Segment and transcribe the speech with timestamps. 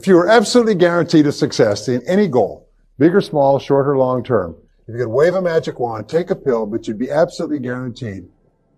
[0.00, 2.66] If you were absolutely guaranteed a success in any goal,
[2.98, 4.56] big or small, short or long term,
[4.88, 8.26] if you could wave a magic wand, take a pill, but you'd be absolutely guaranteed,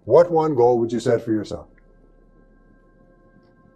[0.05, 1.69] what one goal would you set for yourself?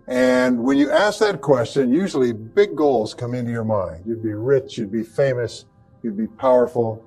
[0.09, 4.03] And when you ask that question, usually big goals come into your mind.
[4.05, 5.67] You'd be rich, you'd be famous,
[6.03, 7.01] you'd be powerful.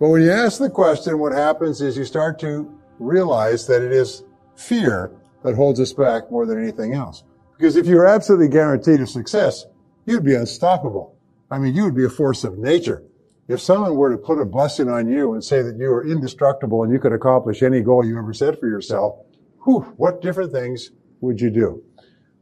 [0.00, 2.68] But when you ask the question, what happens is you start to
[2.98, 4.24] realize that it is
[4.56, 5.12] fear
[5.44, 7.22] that holds us back more than anything else.
[7.56, 9.66] Because if you were absolutely guaranteed of success,
[10.06, 11.16] you'd be unstoppable.
[11.50, 13.02] I mean, you would be a force of nature.
[13.46, 16.82] If someone were to put a blessing on you and say that you are indestructible
[16.82, 19.18] and you could accomplish any goal you ever set for yourself,
[19.64, 21.82] whew, what different things would you do?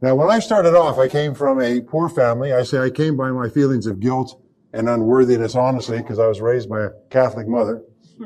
[0.00, 2.52] Now, when I started off, I came from a poor family.
[2.52, 4.40] I say I came by my feelings of guilt
[4.72, 7.82] and unworthiness, honestly, because I was raised by a Catholic mother.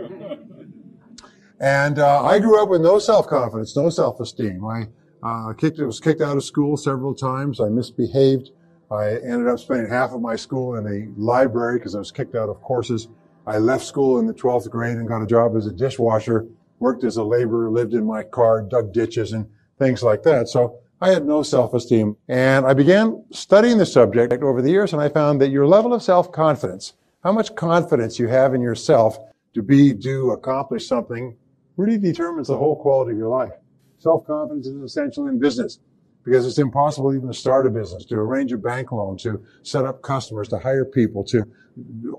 [1.61, 4.64] and uh, I grew up with no self-confidence, no self-esteem.
[4.64, 4.89] I
[5.23, 7.61] uh, kicked, was kicked out of school several times.
[7.61, 8.50] I misbehaved.
[8.91, 12.37] I ended up spending half of my school in a library because I was kicked
[12.37, 13.09] out of courses.
[13.47, 16.47] I left school in the 12th grade and got a job as a dishwasher,
[16.78, 19.47] worked as a laborer, lived in my car, dug ditches and
[19.78, 20.48] things like that.
[20.48, 22.17] So I had no self-esteem.
[22.28, 25.93] And I began studying the subject over the years and I found that your level
[25.93, 29.19] of self-confidence, how much confidence you have in yourself
[29.55, 31.37] to be, do, accomplish something
[31.77, 33.53] really determines the whole quality of your life.
[33.98, 35.81] Self-confidence is essential in business
[36.27, 39.86] because it's impossible even to start a business, to arrange a bank loan, to set
[39.86, 41.44] up customers, to hire people, to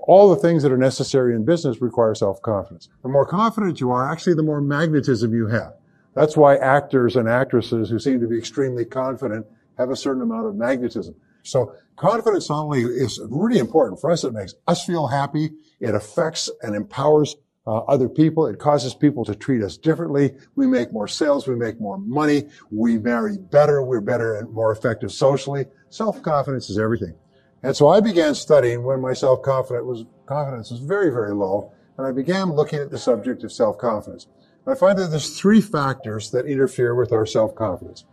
[0.04, 2.88] all the things that are necessary in business require self-confidence.
[3.02, 5.74] The more confident you are, actually the more magnetism you have.
[6.14, 10.46] That's why actors and actresses who seem to be extremely confident have a certain amount
[10.46, 11.14] of magnetism.
[11.42, 15.50] So confidence not only is really important for us, it makes us feel happy.
[15.80, 17.36] It affects and empowers
[17.68, 18.46] uh, other people.
[18.46, 20.34] It causes people to treat us differently.
[20.56, 21.46] We make more sales.
[21.46, 22.44] We make more money.
[22.70, 23.82] We marry better.
[23.82, 25.66] We're better and more effective socially.
[25.90, 27.14] Self-confidence is everything.
[27.62, 31.72] And so I began studying when my self-confidence was, confidence was very, very low.
[31.98, 34.28] And I began looking at the subject of self-confidence.
[34.66, 38.06] I find that there's three factors that interfere with our self-confidence.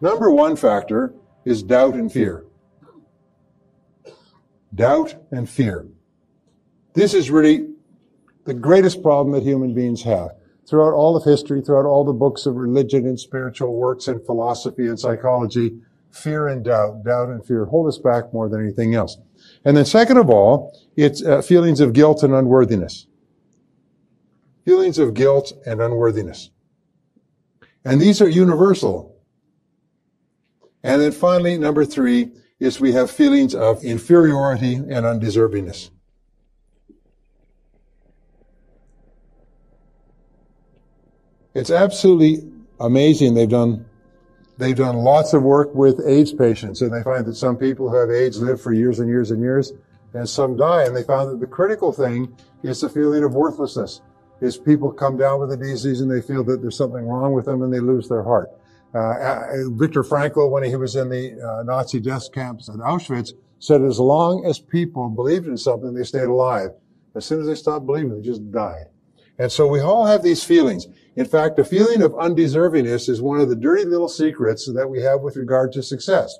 [0.00, 2.46] Number one factor is doubt and fear.
[4.74, 5.86] Doubt and fear.
[6.94, 7.71] This is really
[8.44, 10.30] the greatest problem that human beings have.
[10.66, 14.86] Throughout all of history, throughout all the books of religion and spiritual works and philosophy
[14.86, 15.78] and psychology,
[16.10, 19.18] fear and doubt, doubt and fear hold us back more than anything else.
[19.64, 23.06] And then second of all, it's uh, feelings of guilt and unworthiness
[24.64, 26.50] feelings of guilt and unworthiness.
[27.84, 29.16] And these are universal.
[30.82, 35.90] And then finally, number three is we have feelings of inferiority and undeservingness.
[41.54, 43.34] It's absolutely amazing.
[43.34, 43.84] They've done,
[44.58, 47.96] they've done lots of work with AIDS patients and they find that some people who
[47.96, 49.72] have AIDS live for years and years and years
[50.14, 50.84] and some die.
[50.84, 54.00] And they found that the critical thing is the feeling of worthlessness
[54.40, 57.44] is people come down with the disease and they feel that there's something wrong with
[57.44, 58.50] them and they lose their heart.
[58.94, 63.82] Uh, Viktor Frankl, when he was in the uh, Nazi death camps at Auschwitz, said
[63.82, 66.70] as long as people believed in something, they stayed alive.
[67.14, 68.86] As soon as they stopped believing, they just died.
[69.38, 70.86] And so we all have these feelings.
[71.14, 75.02] In fact, the feeling of undeservingness is one of the dirty little secrets that we
[75.02, 76.38] have with regard to success.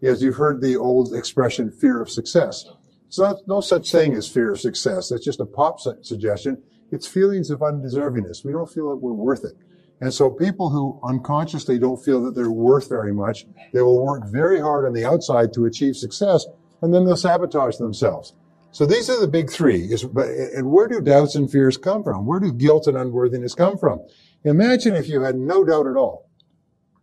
[0.00, 2.64] As you've heard the old expression, fear of success.
[3.08, 5.08] It's not, no such thing as fear of success.
[5.08, 6.62] That's just a pop suggestion.
[6.90, 8.44] It's feelings of undeservingness.
[8.44, 9.54] We don't feel that we're worth it.
[10.00, 14.24] And so people who unconsciously don't feel that they're worth very much, they will work
[14.26, 16.46] very hard on the outside to achieve success,
[16.80, 18.34] and then they'll sabotage themselves.
[18.72, 19.84] So these are the big three.
[19.84, 22.26] Is, and where do doubts and fears come from?
[22.26, 24.00] Where do guilt and unworthiness come from?
[24.44, 26.28] Imagine if you had no doubt at all,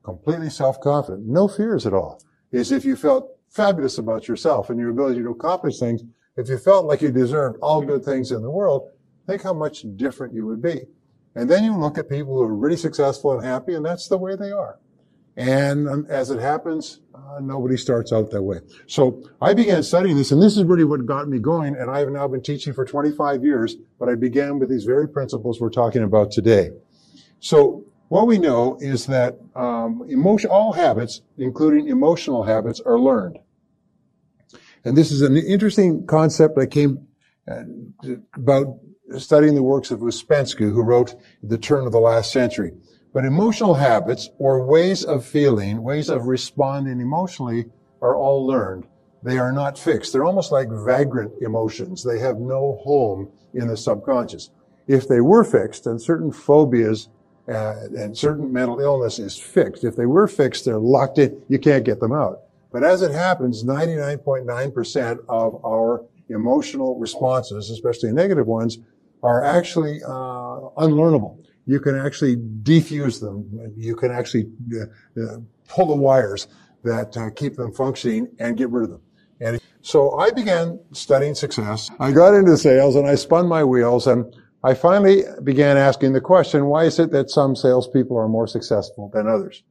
[0.03, 2.21] completely self-confident, no fears at all.
[2.51, 6.01] Is if you felt fabulous about yourself and your ability to accomplish things.
[6.37, 8.89] If you felt like you deserved all good things in the world,
[9.29, 10.87] Think how much different you would be.
[11.35, 14.17] And then you look at people who are really successful and happy, and that's the
[14.17, 14.79] way they are.
[15.37, 18.59] And um, as it happens, uh, nobody starts out that way.
[18.87, 21.75] So I began studying this, and this is really what got me going.
[21.75, 25.07] And I have now been teaching for 25 years, but I began with these very
[25.07, 26.71] principles we're talking about today.
[27.39, 33.39] So what we know is that um, emotion, all habits, including emotional habits, are learned.
[34.83, 37.07] And this is an interesting concept I came
[37.49, 37.63] uh,
[38.33, 38.79] about
[39.17, 42.73] studying the works of Ouspensky, who wrote The Turn of the Last Century.
[43.13, 47.65] But emotional habits or ways of feeling, ways of responding emotionally
[48.01, 48.85] are all learned.
[49.23, 50.13] They are not fixed.
[50.13, 52.03] They're almost like vagrant emotions.
[52.03, 54.51] They have no home in the subconscious.
[54.87, 57.09] If they were fixed, and certain phobias
[57.47, 61.41] uh, and certain mental illness is fixed, if they were fixed, they're locked in.
[61.49, 62.41] You can't get them out.
[62.71, 68.77] But as it happens, 99.9% of our emotional responses, especially negative ones,
[69.23, 71.43] are actually uh, unlearnable.
[71.69, 73.37] You can actually defuse them.
[73.77, 74.85] You can actually uh,
[75.21, 75.37] uh,
[75.67, 76.47] pull the wires
[76.83, 79.01] that uh, keep them functioning and get rid of them.
[79.39, 81.91] And so I began studying success.
[81.99, 86.21] I got into sales and I spun my wheels and I finally began asking the
[86.21, 89.61] question, why is it that some salespeople are more successful than others?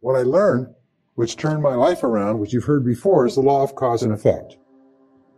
[0.00, 0.74] What I learned,
[1.14, 4.12] which turned my life around, which you've heard before, is the law of cause and
[4.12, 4.58] effect.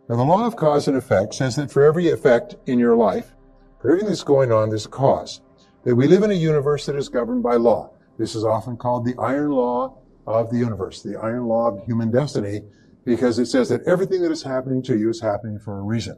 [0.09, 3.31] Now, the law of cause and effect says that for every effect in your life,
[3.79, 5.39] for everything that's going on, there's a cause.
[5.83, 7.91] That we live in a universe that is governed by law.
[8.17, 9.97] This is often called the iron law
[10.27, 12.61] of the universe, the iron law of human destiny,
[13.05, 16.17] because it says that everything that is happening to you is happening for a reason.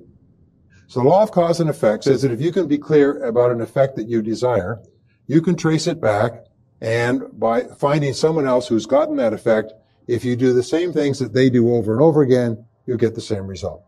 [0.87, 3.51] So the law of cause and effect says that if you can be clear about
[3.51, 4.81] an effect that you desire,
[5.27, 6.45] you can trace it back
[6.81, 9.71] and by finding someone else who's gotten that effect,
[10.07, 13.13] if you do the same things that they do over and over again, you'll get
[13.13, 13.83] the same result.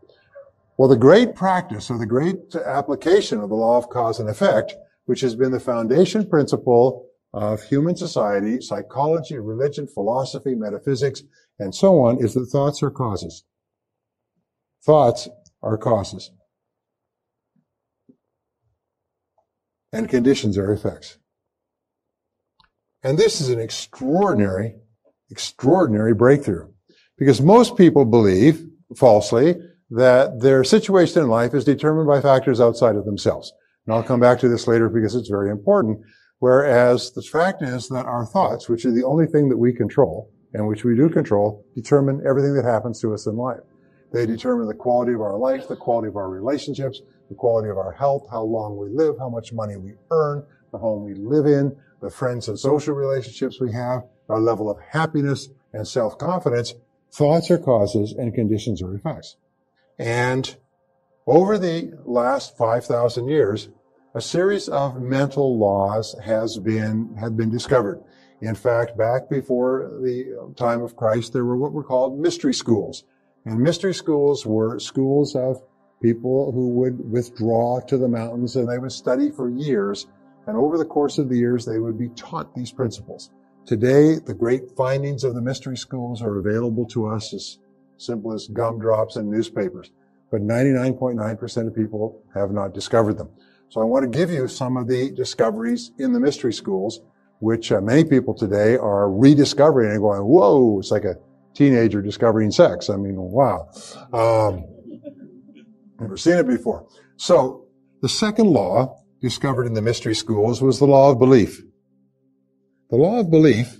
[0.76, 4.74] Well, the great practice or the great application of the law of cause and effect,
[5.06, 11.22] which has been the foundation principle of human society, psychology, religion, philosophy, metaphysics,
[11.58, 13.44] and so on, is that thoughts are causes.
[14.84, 15.28] Thoughts
[15.62, 16.30] are causes.
[19.92, 21.18] And conditions are effects.
[23.02, 24.76] And this is an extraordinary,
[25.30, 26.68] extraordinary breakthrough.
[27.16, 28.66] Because most people believe,
[28.96, 29.56] falsely,
[29.90, 33.52] that their situation in life is determined by factors outside of themselves.
[33.86, 36.00] And I'll come back to this later because it's very important.
[36.38, 40.30] Whereas the fact is that our thoughts, which are the only thing that we control,
[40.52, 43.60] and which we do control, determine everything that happens to us in life.
[44.12, 47.78] They determine the quality of our life, the quality of our relationships, the quality of
[47.78, 51.46] our health, how long we live, how much money we earn, the home we live
[51.46, 56.74] in, the friends and social relationships we have, our level of happiness and self-confidence.
[57.10, 59.36] Thoughts are causes and conditions are effects.
[59.98, 60.56] And
[61.26, 63.68] over the last 5,000 years,
[64.14, 68.02] a series of mental laws has been, have been discovered.
[68.40, 73.04] In fact, back before the time of Christ, there were what were called mystery schools.
[73.46, 75.62] And mystery schools were schools of
[76.02, 80.06] people who would withdraw to the mountains and they would study for years.
[80.46, 83.30] And over the course of the years, they would be taught these principles.
[83.64, 87.58] Today, the great findings of the mystery schools are available to us as
[87.96, 89.90] simple as gumdrops and newspapers.
[90.34, 93.30] But 99.9% of people have not discovered them.
[93.68, 97.02] So I want to give you some of the discoveries in the mystery schools,
[97.38, 101.14] which uh, many people today are rediscovering and going, whoa, it's like a
[101.54, 102.90] teenager discovering sex.
[102.90, 103.68] I mean, wow.
[104.12, 104.64] Um,
[106.00, 106.84] never seen it before.
[107.14, 107.68] So
[108.02, 111.62] the second law discovered in the mystery schools was the law of belief.
[112.90, 113.78] The law of belief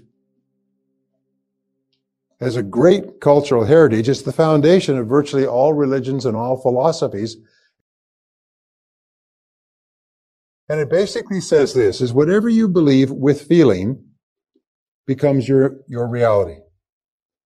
[2.40, 4.08] has a great cultural heritage.
[4.08, 7.36] It's the foundation of virtually all religions and all philosophies.
[10.68, 14.04] And it basically says this, is whatever you believe with feeling
[15.06, 16.56] becomes your, your reality.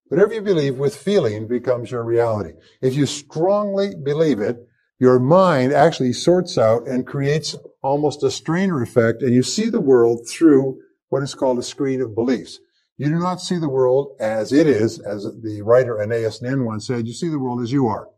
[0.07, 2.53] Whatever you believe with feeling becomes your reality.
[2.81, 4.57] If you strongly believe it,
[4.99, 9.79] your mind actually sorts out and creates almost a strainer effect and you see the
[9.79, 12.59] world through what is called a screen of beliefs.
[12.99, 16.85] You do not see the world as it is, as the writer Anais Nin once
[16.85, 18.09] said, you see the world as you are.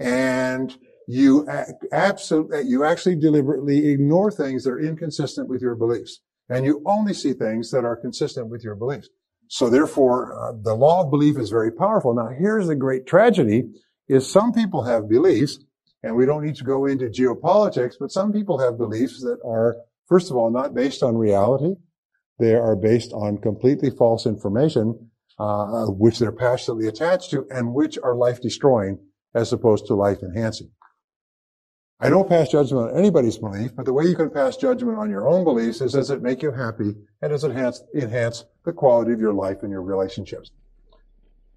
[0.00, 0.76] And
[1.06, 1.48] you
[1.92, 6.22] absolutely, you actually deliberately ignore things that are inconsistent with your beliefs.
[6.48, 9.08] And you only see things that are consistent with your beliefs.
[9.46, 12.12] So therefore, uh, the law of belief is very powerful.
[12.12, 13.68] Now, here's the great tragedy
[14.08, 15.60] is some people have beliefs,
[16.02, 19.76] and we don't need to go into geopolitics, but some people have beliefs that are,
[20.08, 21.76] first of all, not based on reality.
[22.38, 27.98] They are based on completely false information, uh, which they're passionately attached to and which
[28.02, 28.98] are life destroying
[29.34, 30.70] as opposed to life enhancing.
[31.98, 35.08] I don't pass judgment on anybody's belief, but the way you can pass judgment on
[35.08, 38.72] your own beliefs is does it make you happy and does it enhance, enhance the
[38.72, 40.50] quality of your life and your relationships.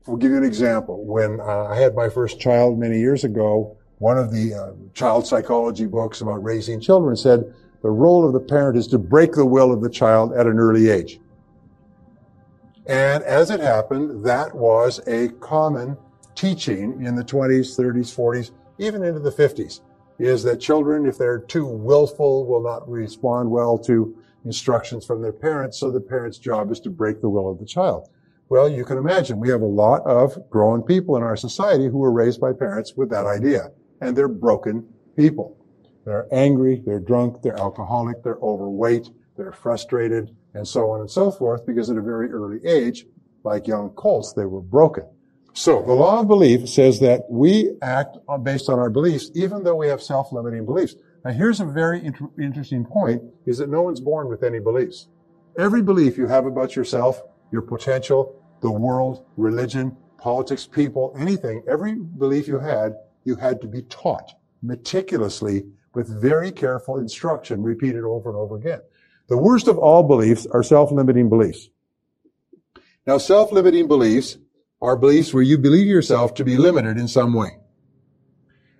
[0.07, 1.05] We'll give you an example.
[1.05, 5.27] When uh, I had my first child many years ago, one of the uh, child
[5.27, 9.45] psychology books about raising children said the role of the parent is to break the
[9.45, 11.19] will of the child at an early age.
[12.85, 15.95] And as it happened, that was a common
[16.35, 19.81] teaching in the 20s, 30s, 40s, even into the 50s,
[20.17, 25.33] is that children, if they're too willful, will not respond well to instructions from their
[25.33, 28.09] parents, so the parent's job is to break the will of the child.
[28.49, 31.99] Well, you can imagine we have a lot of grown people in our society who
[31.99, 33.71] were raised by parents with that idea,
[34.01, 35.58] and they're broken people.
[36.05, 41.31] They're angry, they're drunk, they're alcoholic, they're overweight, they're frustrated, and so on and so
[41.31, 43.05] forth, because at a very early age,
[43.43, 45.05] like young colts, they were broken.
[45.53, 49.75] So the law of belief says that we act based on our beliefs, even though
[49.75, 50.95] we have self-limiting beliefs.
[51.25, 55.09] Now here's a very inter- interesting point, is that no one's born with any beliefs.
[55.57, 61.95] Every belief you have about yourself, your potential, the world, religion, politics, people, anything, every
[61.95, 62.93] belief you had,
[63.25, 68.81] you had to be taught meticulously with very careful instruction repeated over and over again.
[69.27, 71.69] The worst of all beliefs are self-limiting beliefs.
[73.05, 74.37] Now, self-limiting beliefs
[74.81, 77.57] are beliefs where you believe yourself to be limited in some way.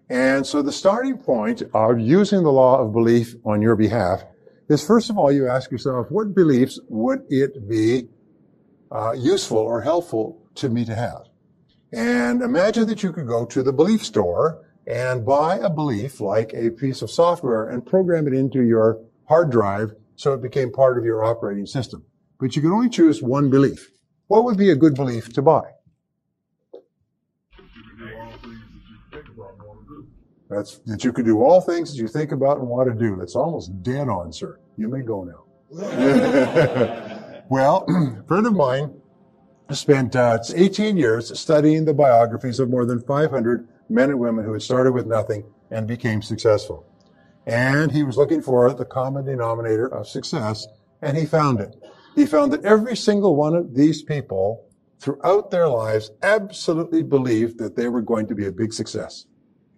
[0.10, 4.24] And so the starting point of using the law of belief on your behalf
[4.70, 8.08] is first of all, you ask yourself, what beliefs would it be
[8.92, 11.28] uh, useful or helpful to me to have?
[11.92, 16.51] And imagine that you could go to the belief store and buy a belief like
[16.55, 20.98] a piece of software and program it into your hard drive so it became part
[20.98, 22.03] of your operating system.
[22.39, 23.91] But you could only choose one belief.
[24.27, 25.62] What would be a good belief to buy?
[30.50, 33.15] That's that you could do all things that you think about and want to do.
[33.15, 34.60] That's almost dead on, sir.
[34.77, 35.46] You may go now.
[37.50, 39.00] well, a friend of mine
[39.69, 44.53] spent uh, 18 years studying the biographies of more than 500 men and women who
[44.53, 46.86] had started with nothing and became successful.
[47.46, 50.67] And he was looking for the common denominator of success,
[51.01, 51.75] and he found it.
[52.15, 54.65] He found that every single one of these people
[55.00, 59.25] throughout their lives absolutely believed that they were going to be a big success.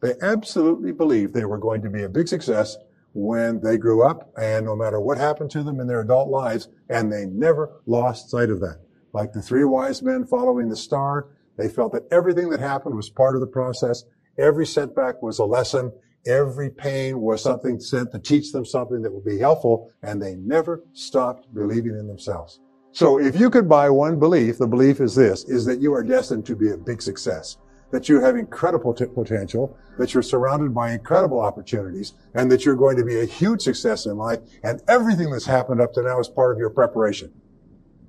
[0.01, 2.77] They absolutely believed they were going to be a big success
[3.13, 6.69] when they grew up and no matter what happened to them in their adult lives,
[6.89, 8.79] and they never lost sight of that.
[9.13, 11.27] Like the three wise men following the star,
[11.61, 14.03] they felt that everything that happened was part of the process.
[14.37, 15.91] Every setback was a lesson.
[16.25, 20.35] Every pain was something sent to teach them something that would be helpful, and they
[20.35, 22.59] never stopped believing in themselves.
[22.91, 26.03] So if you could buy one belief, the belief is this, is that you are
[26.03, 27.57] destined to be a big success
[27.91, 32.75] that you have incredible t- potential, that you're surrounded by incredible opportunities, and that you're
[32.75, 36.19] going to be a huge success in life, and everything that's happened up to now
[36.19, 37.31] is part of your preparation.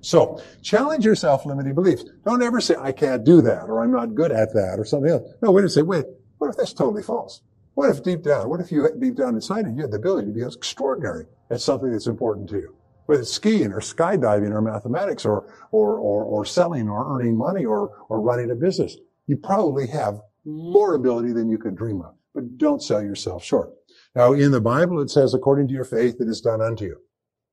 [0.02, 2.04] So, challenge your self-limiting beliefs.
[2.24, 5.10] Don't ever say, I can't do that, or I'm not good at that, or something
[5.10, 5.28] else.
[5.40, 6.04] No, wait and say, wait,
[6.38, 7.40] what if that's totally false?
[7.74, 10.26] What if deep down, what if you deep down inside you, you had the ability
[10.26, 12.76] to be extraordinary at something that's important to you?
[13.06, 17.64] Whether it's skiing or skydiving or mathematics or, or, or, or selling or earning money
[17.64, 22.14] or, or running a business you probably have more ability than you could dream of.
[22.34, 23.70] But don't sell yourself short.
[24.14, 26.98] Now, in the Bible, it says, according to your faith, it is done unto you.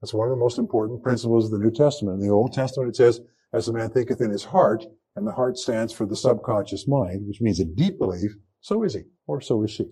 [0.02, 2.22] That's one of the most important principles of the New Testament.
[2.22, 3.22] In the Old Testament, it says,
[3.54, 7.28] as a man thinketh in his heart, and the heart stands for the subconscious mind,
[7.28, 9.86] which means a deep belief, so is he, or so is she.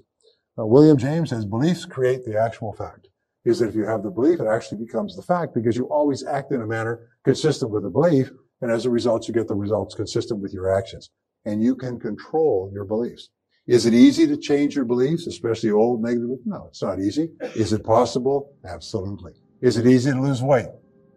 [0.58, 3.08] Now, William James says, beliefs create the actual fact.
[3.46, 6.26] Is that if you have the belief, it actually becomes the fact because you always
[6.26, 8.30] act in a manner consistent with the belief,
[8.62, 11.10] and as a result, you get the results consistent with your actions
[11.48, 13.30] and you can control your beliefs.
[13.68, 16.40] Is it easy to change your beliefs, especially old negative?
[16.46, 17.30] No, it's not easy.
[17.56, 18.54] Is it possible?
[18.66, 19.34] Absolutely.
[19.62, 20.70] Is it easy to lose weight?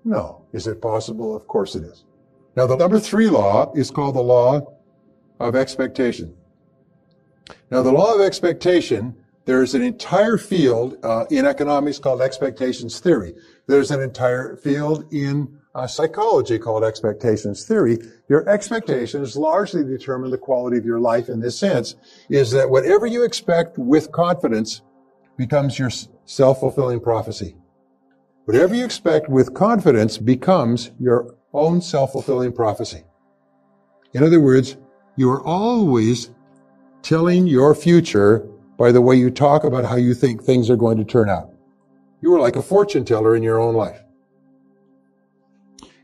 [0.04, 0.46] No.
[0.52, 1.36] Is it possible?
[1.36, 2.04] Of course it is.
[2.56, 4.74] Now, the number three law is called the law
[5.38, 6.34] of expectation.
[7.70, 13.34] Now, the law of expectation, there's an entire field uh, in economics called expectations theory.
[13.66, 17.98] There's an entire field in uh, psychology called expectations theory.
[18.28, 21.94] Your expectations largely determine the quality of your life in this sense,
[22.28, 24.82] is that whatever you expect with confidence
[25.36, 25.90] becomes your
[26.24, 27.54] self-fulfilling prophecy.
[28.50, 33.04] Whatever you expect with confidence becomes your own self-fulfilling prophecy.
[34.12, 34.76] In other words,
[35.14, 36.32] you are always
[37.00, 38.40] telling your future
[38.76, 41.52] by the way you talk about how you think things are going to turn out.
[42.22, 44.02] You are like a fortune teller in your own life.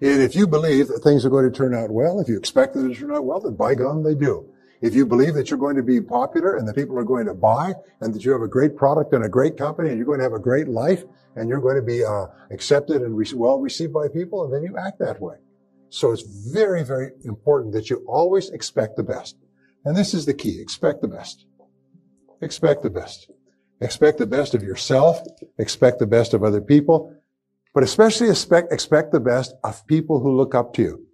[0.01, 2.75] And if you believe that things are going to turn out well, if you expect
[2.75, 4.49] them to turn out well, then by God, they do.
[4.87, 7.35] If you believe that you're going to be popular and that people are going to
[7.35, 10.19] buy and that you have a great product and a great company and you're going
[10.19, 13.59] to have a great life and you're going to be uh, accepted and re- well
[13.61, 15.37] received by people, and then you act that way.
[15.91, 19.37] So it's very, very important that you always expect the best.
[19.85, 20.61] And this is the key.
[20.61, 21.47] Expect the best.
[22.41, 23.31] Expect the best.
[23.81, 25.21] Expect the best of yourself.
[25.59, 27.17] Expect the best of other people
[27.77, 31.07] but especially expect, expect the best of people who look up to you.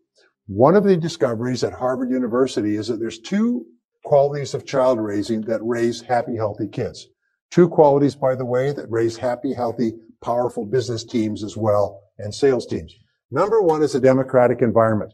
[0.49, 3.65] One of the discoveries at Harvard University is that there's two
[4.05, 7.07] qualities of child raising that raise happy, healthy kids.
[7.53, 12.35] Two qualities, by the way, that raise happy, healthy, powerful business teams as well and
[12.35, 12.93] sales teams.
[13.31, 15.13] Number one is a democratic environment.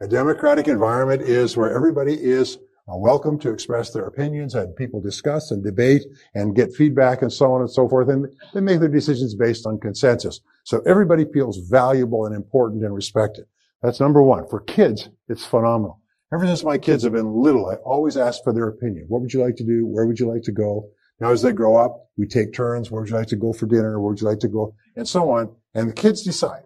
[0.00, 2.56] A democratic environment is where everybody is
[2.88, 6.04] uh, welcome to express their opinions and people discuss and debate
[6.34, 8.08] and get feedback and so on and so forth.
[8.08, 10.40] And they make their decisions based on consensus.
[10.64, 13.44] So everybody feels valuable and important and respected.
[13.84, 14.48] That's number one.
[14.48, 16.00] For kids, it's phenomenal.
[16.32, 19.04] Ever since my kids have been little, I always ask for their opinion.
[19.08, 19.86] What would you like to do?
[19.86, 20.88] Where would you like to go?
[21.20, 22.90] Now, as they grow up, we take turns.
[22.90, 24.00] Where would you like to go for dinner?
[24.00, 24.74] Where would you like to go?
[24.96, 25.54] And so on.
[25.74, 26.62] And the kids decide.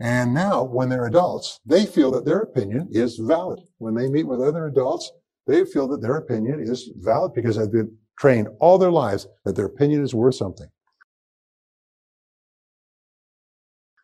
[0.00, 3.60] And now, when they're adults, they feel that their opinion is valid.
[3.76, 5.12] When they meet with other adults,
[5.46, 9.56] they feel that their opinion is valid because they've been trained all their lives that
[9.56, 10.68] their opinion is worth something.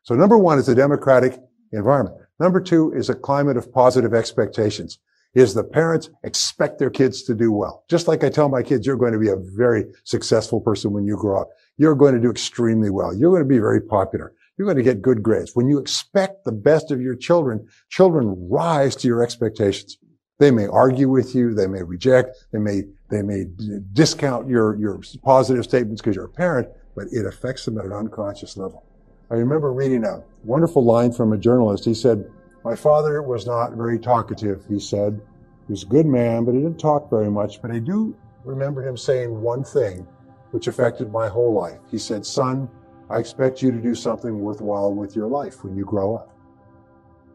[0.03, 1.41] So number one is a democratic
[1.73, 2.27] environment.
[2.40, 4.99] Number two is a climate of positive expectations.
[5.35, 7.85] Is the parents expect their kids to do well.
[7.88, 11.04] Just like I tell my kids, you're going to be a very successful person when
[11.04, 11.50] you grow up.
[11.76, 13.14] You're going to do extremely well.
[13.14, 14.33] You're going to be very popular.
[14.57, 15.54] You're going to get good grades.
[15.54, 19.99] When you expect the best of your children, children rise to your expectations.
[20.38, 21.54] They may argue with you.
[21.54, 22.47] They may reject.
[22.52, 23.45] They may, they may
[23.92, 27.92] discount your, your positive statements because you're a parent, but it affects them at an
[27.92, 28.85] unconscious level.
[29.30, 31.85] I remember reading a wonderful line from a journalist.
[31.85, 32.25] He said,
[32.64, 35.21] my father was not very talkative, he said.
[35.67, 37.61] He was a good man, but he didn't talk very much.
[37.61, 40.07] But I do remember him saying one thing
[40.50, 41.78] which affected my whole life.
[41.90, 42.69] He said, son,
[43.11, 46.35] I expect you to do something worthwhile with your life when you grow up.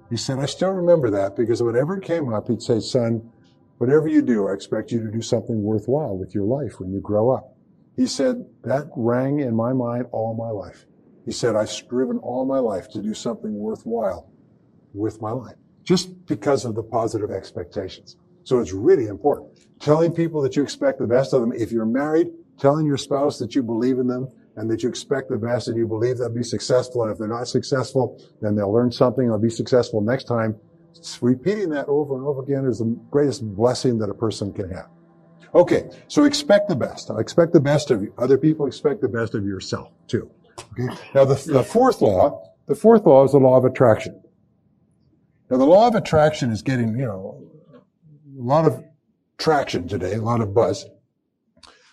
[0.09, 3.29] He said, I still remember that because whenever it came up, he'd say, son,
[3.77, 6.99] whatever you do, I expect you to do something worthwhile with your life when you
[6.99, 7.55] grow up.
[7.95, 10.87] He said, that rang in my mind all my life.
[11.25, 14.29] He said, I've striven all my life to do something worthwhile
[14.93, 18.17] with my life just because of the positive expectations.
[18.43, 19.59] So it's really important.
[19.79, 21.53] Telling people that you expect the best of them.
[21.53, 22.27] If you're married,
[22.57, 25.77] telling your spouse that you believe in them and that you expect the best and
[25.77, 27.03] you believe they'll be successful.
[27.03, 29.27] And if they're not successful, then they'll learn something.
[29.27, 30.55] They'll be successful next time.
[31.21, 34.89] repeating that over and over again is the greatest blessing that a person can have.
[35.55, 35.89] Okay.
[36.07, 37.09] So expect the best.
[37.17, 38.13] Expect the best of you.
[38.17, 40.29] Other people expect the best of yourself too.
[40.59, 40.87] Okay.
[41.13, 44.21] Now the, the fourth law, the fourth law is the law of attraction.
[45.49, 47.43] Now the law of attraction is getting, you know,
[48.39, 48.83] a lot of
[49.37, 50.85] traction today, a lot of buzz.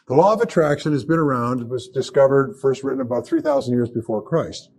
[0.06, 1.60] The law of attraction has been around.
[1.60, 4.70] It was discovered, first written about 3,000 years before Christ.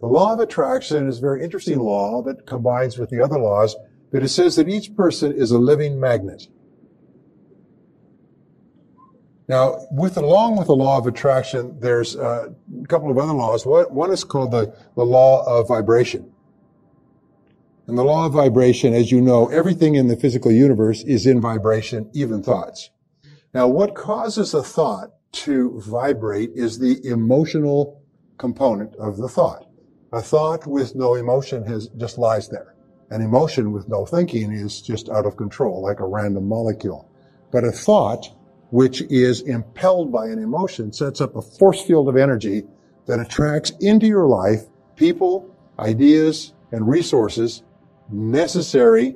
[0.00, 3.76] The law of attraction is a very interesting law that combines with the other laws,
[4.10, 6.48] but it says that each person is a living magnet.
[9.52, 12.48] Now, with along with the law of attraction, there's uh,
[12.82, 13.66] a couple of other laws.
[13.66, 16.32] One is called the, the law of vibration.
[17.86, 21.38] And the law of vibration, as you know, everything in the physical universe is in
[21.38, 22.88] vibration, even thoughts.
[23.52, 28.00] Now, what causes a thought to vibrate is the emotional
[28.38, 29.66] component of the thought.
[30.14, 32.74] A thought with no emotion has, just lies there.
[33.10, 37.12] An emotion with no thinking is just out of control, like a random molecule.
[37.50, 38.34] But a thought
[38.72, 42.64] which is impelled by an emotion, sets up a force field of energy
[43.04, 44.62] that attracts into your life
[44.96, 47.64] people, ideas, and resources
[48.10, 49.14] necessary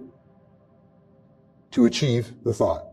[1.70, 2.84] to achieve the thought.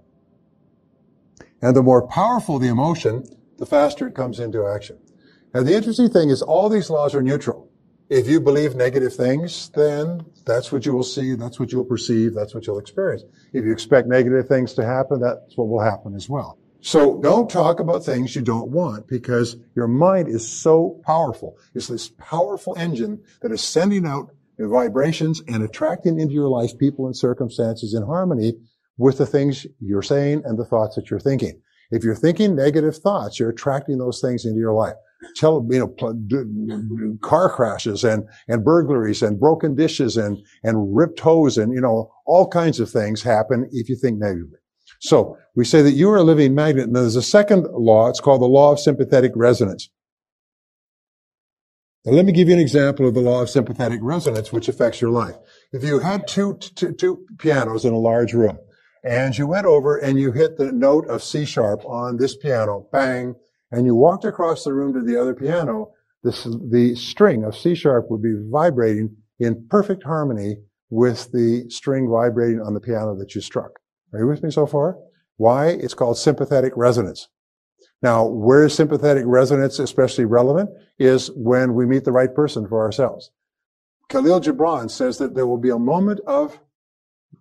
[1.62, 3.26] And the more powerful the emotion,
[3.58, 4.97] the faster it comes into action.
[5.54, 7.62] Now the interesting thing is all these laws are neutral.
[8.13, 12.36] If you believe negative things, then that's what you will see, that's what you'll perceive,
[12.36, 13.23] that's what you'll experience.
[13.54, 16.60] If you expect negative things to happen, that's what will happen as well.
[16.80, 21.58] So don't talk about things you don't want because your mind is so powerful.
[21.73, 27.08] It's this powerful engine that is sending out vibrations and attracting into your life people
[27.08, 28.54] and circumstances in harmony
[28.95, 31.60] with the things you're saying and the thoughts that you're thinking.
[31.89, 34.93] If you're thinking negative thoughts, you're attracting those things into your life
[35.36, 41.58] tell, you know, car crashes and, and burglaries and broken dishes and, and ripped hose
[41.58, 44.60] and, you know, all kinds of things happen if you think negatively.
[45.00, 46.86] So we say that you are a living magnet.
[46.86, 48.10] And there's a second law.
[48.10, 49.90] It's called the law of sympathetic resonance.
[52.06, 55.00] Now let me give you an example of the law of sympathetic resonance, which affects
[55.00, 55.36] your life.
[55.72, 58.58] If you had two, two, two pianos in a large room
[59.04, 62.88] and you went over and you hit the note of C sharp on this piano,
[62.92, 63.36] bang,
[63.74, 65.92] and you walked across the room to the other piano,
[66.24, 70.58] this, the string of C sharp would be vibrating in perfect harmony
[70.92, 73.80] with the string vibrating on the piano that you struck.
[74.14, 74.98] Are you with me so far?
[75.38, 75.70] Why?
[75.70, 77.30] It's called sympathetic resonance.
[78.04, 80.70] Now, where is sympathetic resonance especially relevant?
[81.00, 83.32] Is when we meet the right person for ourselves.
[84.10, 86.60] Khalil Gibran says that there will be a moment of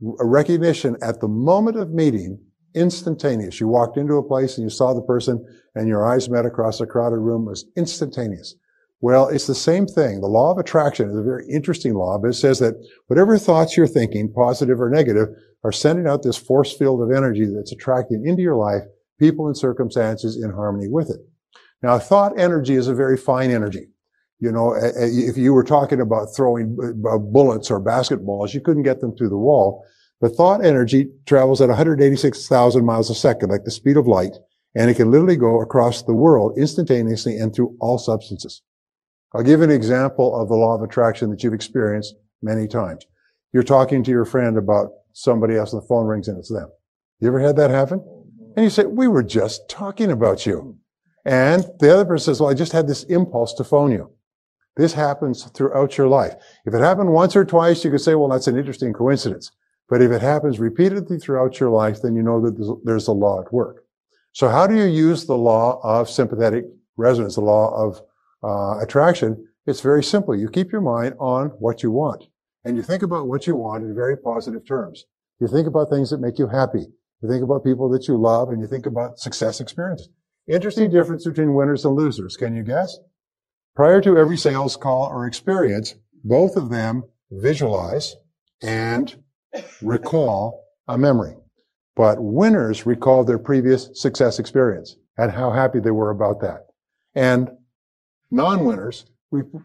[0.00, 2.40] recognition at the moment of meeting
[2.74, 3.60] instantaneous.
[3.60, 6.80] You walked into a place and you saw the person and your eyes met across
[6.80, 7.46] a crowded room.
[7.46, 8.54] It was instantaneous.
[9.00, 10.20] Well, it's the same thing.
[10.20, 12.74] The law of attraction is a very interesting law, but it says that
[13.08, 15.28] whatever thoughts you're thinking, positive or negative,
[15.64, 18.82] are sending out this force field of energy that's attracting into your life
[19.18, 21.20] people and circumstances in harmony with it.
[21.82, 23.88] Now, thought energy is a very fine energy.
[24.40, 26.76] You know, if you were talking about throwing
[27.08, 29.84] uh, bullets or basketballs, you couldn't get them through the wall.
[30.22, 34.36] But thought energy travels at 186,000 miles a second, like the speed of light,
[34.72, 38.62] and it can literally go across the world instantaneously and through all substances.
[39.34, 43.04] I'll give an example of the law of attraction that you've experienced many times.
[43.52, 46.70] You're talking to your friend about somebody else and the phone rings and it's them.
[47.18, 48.00] You ever had that happen?
[48.56, 50.78] And you say, we were just talking about you.
[51.24, 54.12] And the other person says, well, I just had this impulse to phone you.
[54.76, 56.34] This happens throughout your life.
[56.64, 59.50] If it happened once or twice, you could say, well, that's an interesting coincidence.
[59.92, 63.42] But if it happens repeatedly throughout your life, then you know that there's a law
[63.42, 63.84] at work.
[64.32, 66.64] So how do you use the law of sympathetic
[66.96, 68.00] resonance, the law of
[68.42, 69.46] uh, attraction?
[69.66, 70.34] It's very simple.
[70.34, 72.24] You keep your mind on what you want.
[72.64, 75.04] And you think about what you want in very positive terms.
[75.40, 76.86] You think about things that make you happy.
[77.20, 80.08] You think about people that you love and you think about success experiences.
[80.48, 82.38] Interesting difference between winners and losers.
[82.38, 82.96] Can you guess?
[83.76, 88.16] Prior to every sales call or experience, both of them visualize
[88.62, 89.22] and
[89.80, 91.36] recall a memory.
[91.94, 96.66] But winners recall their previous success experience and how happy they were about that.
[97.14, 97.50] And
[98.30, 99.04] non-winners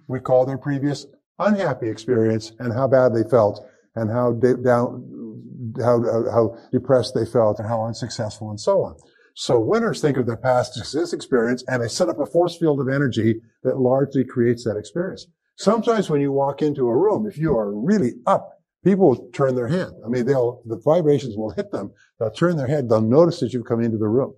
[0.08, 1.06] recall their previous
[1.40, 7.26] unhappy experience and how bad they felt and how de- down, how, how depressed they
[7.26, 8.96] felt and how unsuccessful and so on.
[9.36, 12.82] So winners think of their past success experience and they set up a force field
[12.82, 15.28] of energy that largely creates that experience.
[15.56, 19.56] Sometimes when you walk into a room, if you are really up, people will turn
[19.56, 19.90] their head.
[20.06, 21.92] I mean, they'll, the vibrations will hit them.
[22.20, 22.90] They'll turn their head.
[22.90, 24.34] They'll notice that you've come into the room.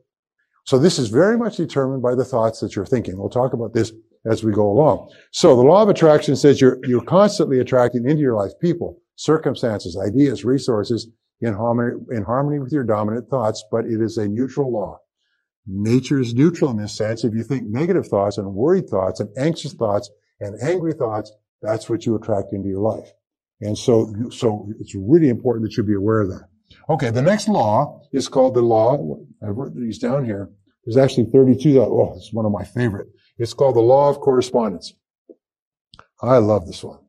[0.66, 3.18] So this is very much determined by the thoughts that you're thinking.
[3.18, 3.92] We'll talk about this
[4.30, 5.10] as we go along.
[5.32, 9.98] So the law of attraction says you're, you're constantly attracting into your life people, circumstances,
[9.98, 11.10] ideas, resources
[11.42, 15.00] in harmony, in harmony with your dominant thoughts, but it is a neutral law.
[15.66, 17.24] Nature is neutral in this sense.
[17.24, 21.90] If you think negative thoughts and worried thoughts and anxious thoughts and angry thoughts, that's
[21.90, 23.12] what you attract into your life.
[23.62, 26.48] And so, so it's really important that you be aware of that.
[26.90, 29.18] Okay, the next law is called the law.
[29.44, 30.50] I've written these down here.
[30.86, 31.82] There's actually 32.
[31.82, 33.08] Oh, it's one of my favorite.
[33.38, 34.94] It's called the law of correspondence.
[36.22, 37.00] I love this one.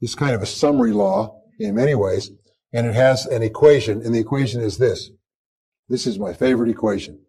[0.00, 2.30] It's kind of a summary law in many ways,
[2.72, 5.10] and it has an equation, and the equation is this.
[5.88, 7.20] This is my favorite equation.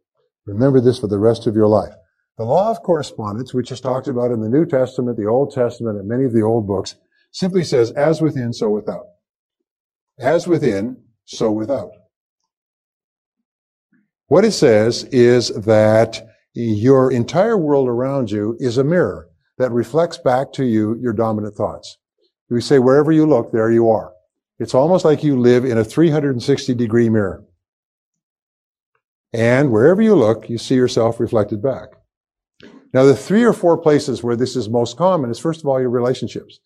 [0.45, 1.93] Remember this for the rest of your life.
[2.37, 5.97] The law of correspondence, which is talked about in the New Testament, the Old Testament,
[5.97, 6.95] and many of the old books,
[7.31, 9.05] simply says, as within, so without.
[10.19, 11.91] As within, so without.
[14.27, 20.17] What it says is that your entire world around you is a mirror that reflects
[20.17, 21.97] back to you your dominant thoughts.
[22.49, 24.13] We say wherever you look, there you are.
[24.59, 27.43] It's almost like you live in a 360 degree mirror.
[29.33, 31.89] And wherever you look, you see yourself reflected back.
[32.93, 35.79] Now, the three or four places where this is most common is first of all
[35.79, 36.59] your relationships.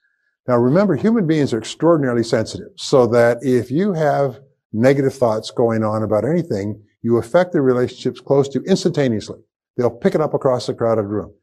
[0.47, 4.39] Now, remember, human beings are extraordinarily sensitive, so that if you have
[4.73, 9.39] negative thoughts going on about anything, you affect the relationships close to you instantaneously.
[9.77, 11.33] They'll pick it up across the crowded room.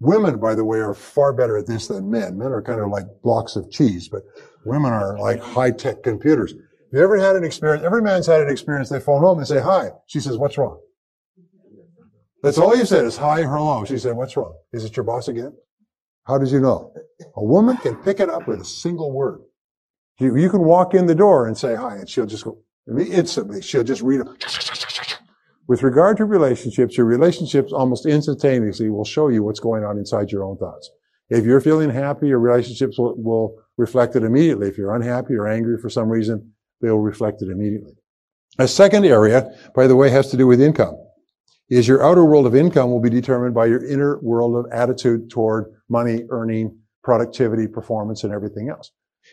[0.00, 2.36] Women, by the way, are far better at this than men.
[2.36, 4.22] Men are kind of like blocks of cheese, but
[4.64, 6.52] women are like high-tech computers.
[6.52, 6.60] Have
[6.92, 7.84] you ever had an experience?
[7.84, 8.88] Every man's had an experience.
[8.88, 9.90] They phone home and say, hi.
[10.06, 10.80] She says, what's wrong?
[12.42, 13.84] That's all you said is hi, hello.
[13.84, 14.54] She said, what's wrong?
[14.72, 15.56] Is it your boss again?
[16.24, 16.92] How did you know?
[17.36, 19.40] A woman can pick it up with a single word.
[20.18, 22.58] You, you can walk in the door and say hi, and she'll just go
[22.88, 23.60] instantly.
[23.60, 25.18] She'll just read it.
[25.66, 30.30] With regard to relationships, your relationships almost instantaneously will show you what's going on inside
[30.30, 30.90] your own thoughts.
[31.30, 34.68] If you're feeling happy, your relationships will, will reflect it immediately.
[34.68, 37.94] If you're unhappy or angry for some reason, they'll reflect it immediately.
[38.58, 40.96] A second area, by the way, has to do with income.
[41.70, 45.30] Is your outer world of income will be determined by your inner world of attitude
[45.30, 48.90] toward money, earning, productivity, performance, and everything else.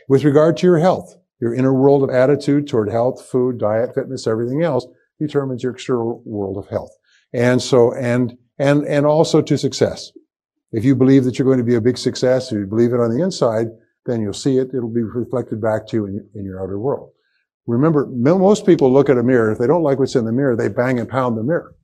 [0.08, 4.28] With regard to your health, your inner world of attitude toward health, food, diet, fitness,
[4.28, 4.86] everything else
[5.20, 6.92] determines your external world of health.
[7.34, 10.12] And so, and, and, and also to success.
[10.72, 13.00] If you believe that you're going to be a big success, if you believe it
[13.00, 13.68] on the inside,
[14.06, 14.70] then you'll see it.
[14.74, 17.12] It'll be reflected back to you in, in your outer world.
[17.68, 19.52] Remember, most people look at a mirror.
[19.52, 21.76] If they don't like what's in the mirror, they bang and pound the mirror.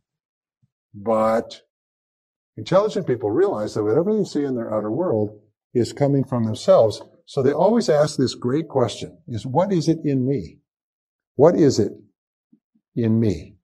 [0.93, 1.61] But
[2.57, 5.39] intelligent people realize that whatever they see in their outer world
[5.73, 7.01] is coming from themselves.
[7.25, 10.59] So they always ask this great question is what is it in me?
[11.35, 11.93] What is it
[12.95, 13.57] in me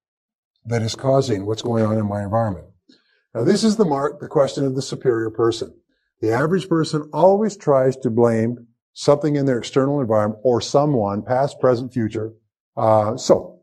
[0.65, 2.67] that is causing what's going on in my environment.
[3.33, 5.73] Now, this is the mark, the question of the superior person.
[6.21, 11.59] The average person always tries to blame something in their external environment or someone, past,
[11.59, 12.33] present, future.
[12.77, 13.59] Uh, so,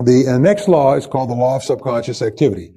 [0.00, 2.73] the uh, next law is called the law of subconscious activity.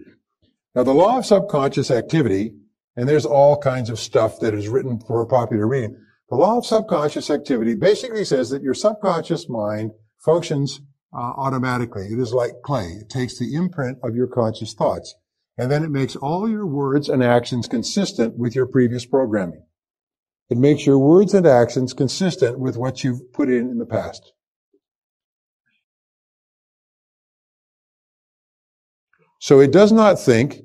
[0.77, 2.53] Now, the law of subconscious activity,
[2.95, 5.97] and there's all kinds of stuff that is written for popular reading.
[6.29, 12.09] The law of subconscious activity basically says that your subconscious mind functions uh, automatically.
[12.11, 12.89] It is like clay.
[13.01, 15.15] It takes the imprint of your conscious thoughts,
[15.57, 19.63] and then it makes all your words and actions consistent with your previous programming.
[20.51, 24.31] It makes your words and actions consistent with what you've put in in the past.
[29.39, 30.61] So it does not think,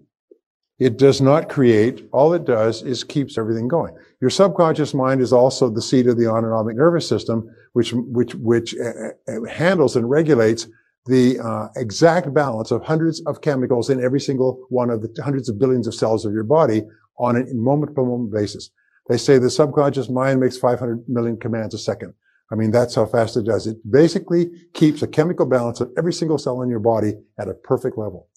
[0.83, 2.09] it does not create.
[2.13, 3.95] All it does is keeps everything going.
[4.21, 8.75] Your subconscious mind is also the seat of the autonomic nervous system, which which which
[8.77, 10.67] uh, uh, handles and regulates
[11.07, 15.49] the uh, exact balance of hundreds of chemicals in every single one of the hundreds
[15.49, 16.83] of billions of cells of your body
[17.19, 18.71] on a moment by moment basis.
[19.09, 22.15] They say the subconscious mind makes 500 million commands a second.
[22.51, 23.67] I mean, that's how fast it does.
[23.67, 27.55] It basically keeps a chemical balance of every single cell in your body at a
[27.55, 28.29] perfect level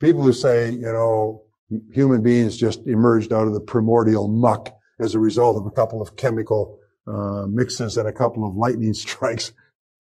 [0.00, 1.42] people who say, you know,
[1.92, 6.00] human beings just emerged out of the primordial muck as a result of a couple
[6.00, 9.52] of chemical uh, mixes and a couple of lightning strikes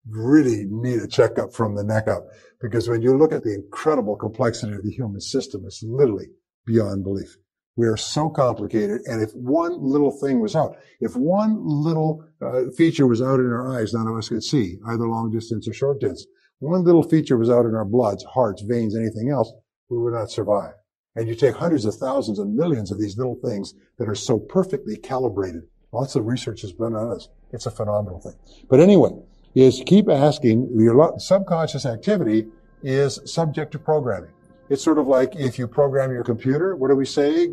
[0.09, 2.27] really need a checkup from the neck up.
[2.61, 6.27] Because when you look at the incredible complexity of the human system, it's literally
[6.65, 7.37] beyond belief.
[7.75, 9.01] We are so complicated.
[9.05, 13.47] And if one little thing was out, if one little uh, feature was out in
[13.47, 16.27] our eyes, none of us could see, either long distance or short distance.
[16.59, 19.51] One little feature was out in our bloods, hearts, veins, anything else,
[19.89, 20.73] we would not survive.
[21.15, 24.39] And you take hundreds of thousands and millions of these little things that are so
[24.39, 25.63] perfectly calibrated.
[25.91, 27.29] Lots of research has been on this.
[27.51, 28.33] It's a phenomenal thing.
[28.67, 29.11] But anyway,
[29.53, 32.47] is keep asking, your subconscious activity
[32.81, 34.31] is subject to programming.
[34.69, 37.49] It's sort of like if you program your computer, what do we say?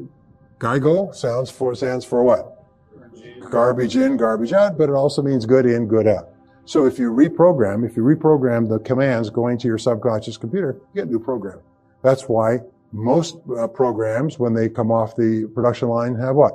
[0.59, 2.57] GIGO sounds for, stands for what?
[3.51, 6.31] Garbage in, garbage out, but it also means good in, good out.
[6.65, 11.03] So if you reprogram, if you reprogram the commands going to your subconscious computer, you
[11.03, 11.61] get new program.
[12.03, 12.61] That's why
[12.93, 16.55] most uh, programs, when they come off the production line, have what?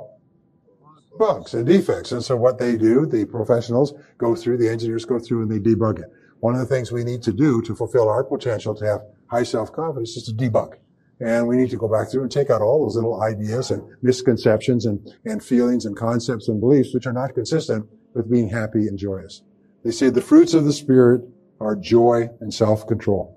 [1.18, 2.12] Bugs and defects.
[2.12, 5.58] And so what they do, the professionals go through, the engineers go through and they
[5.58, 6.12] debug it.
[6.40, 9.42] One of the things we need to do to fulfill our potential to have high
[9.42, 10.74] self-confidence is to debug.
[11.18, 13.82] And we need to go back through and take out all those little ideas and
[14.02, 18.86] misconceptions and, and feelings and concepts and beliefs which are not consistent with being happy
[18.86, 19.42] and joyous.
[19.82, 21.22] They say the fruits of the Spirit
[21.60, 23.35] are joy and self-control.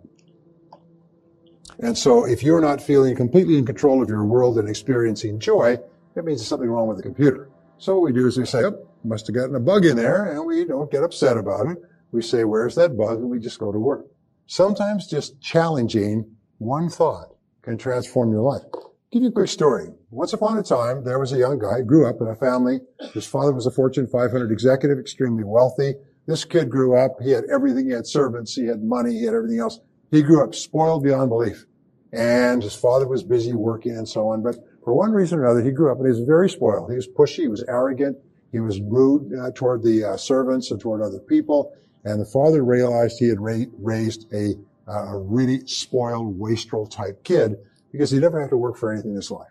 [1.81, 5.77] And so if you're not feeling completely in control of your world and experiencing joy,
[6.15, 7.49] that means there's something wrong with the computer.
[7.77, 10.25] So what we do is we say, oh, must have gotten a bug in there,
[10.25, 11.77] and we don't get upset about it.
[12.11, 13.19] We say, where's that bug?
[13.19, 14.05] And we just go to work.
[14.47, 18.63] Sometimes just challenging one thought can transform your life.
[18.73, 19.89] I'll give you a quick story.
[20.09, 22.79] Once upon a time, there was a young guy, grew up in a family.
[23.13, 25.93] His father was a Fortune 500 executive, extremely wealthy.
[26.27, 27.21] This kid grew up.
[27.21, 27.85] He had everything.
[27.85, 28.53] He had servants.
[28.53, 29.13] He had money.
[29.13, 29.79] He had everything else.
[30.11, 31.65] He grew up spoiled beyond belief
[32.11, 34.41] and his father was busy working and so on.
[34.41, 36.89] But for one reason or another, he grew up and he was very spoiled.
[36.89, 37.43] He was pushy.
[37.43, 38.17] He was arrogant.
[38.51, 41.71] He was rude uh, toward the uh, servants and toward other people.
[42.03, 44.55] And the father realized he had ra- raised a,
[44.87, 47.55] uh, a really spoiled, wastrel type kid
[47.91, 49.47] because he never had to work for anything in his life.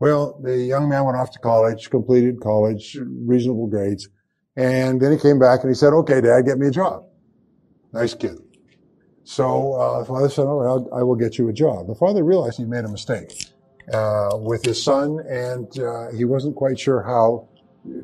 [0.00, 4.08] Well, the young man went off to college, completed college, reasonable grades.
[4.56, 7.04] And then he came back and he said, okay, dad, get me a job.
[7.92, 8.43] Nice kid.
[9.24, 11.86] So uh, the father said, all right, I will get you a job.
[11.86, 13.46] The father realized he made a mistake
[13.92, 17.48] uh, with his son, and uh, he wasn't quite sure how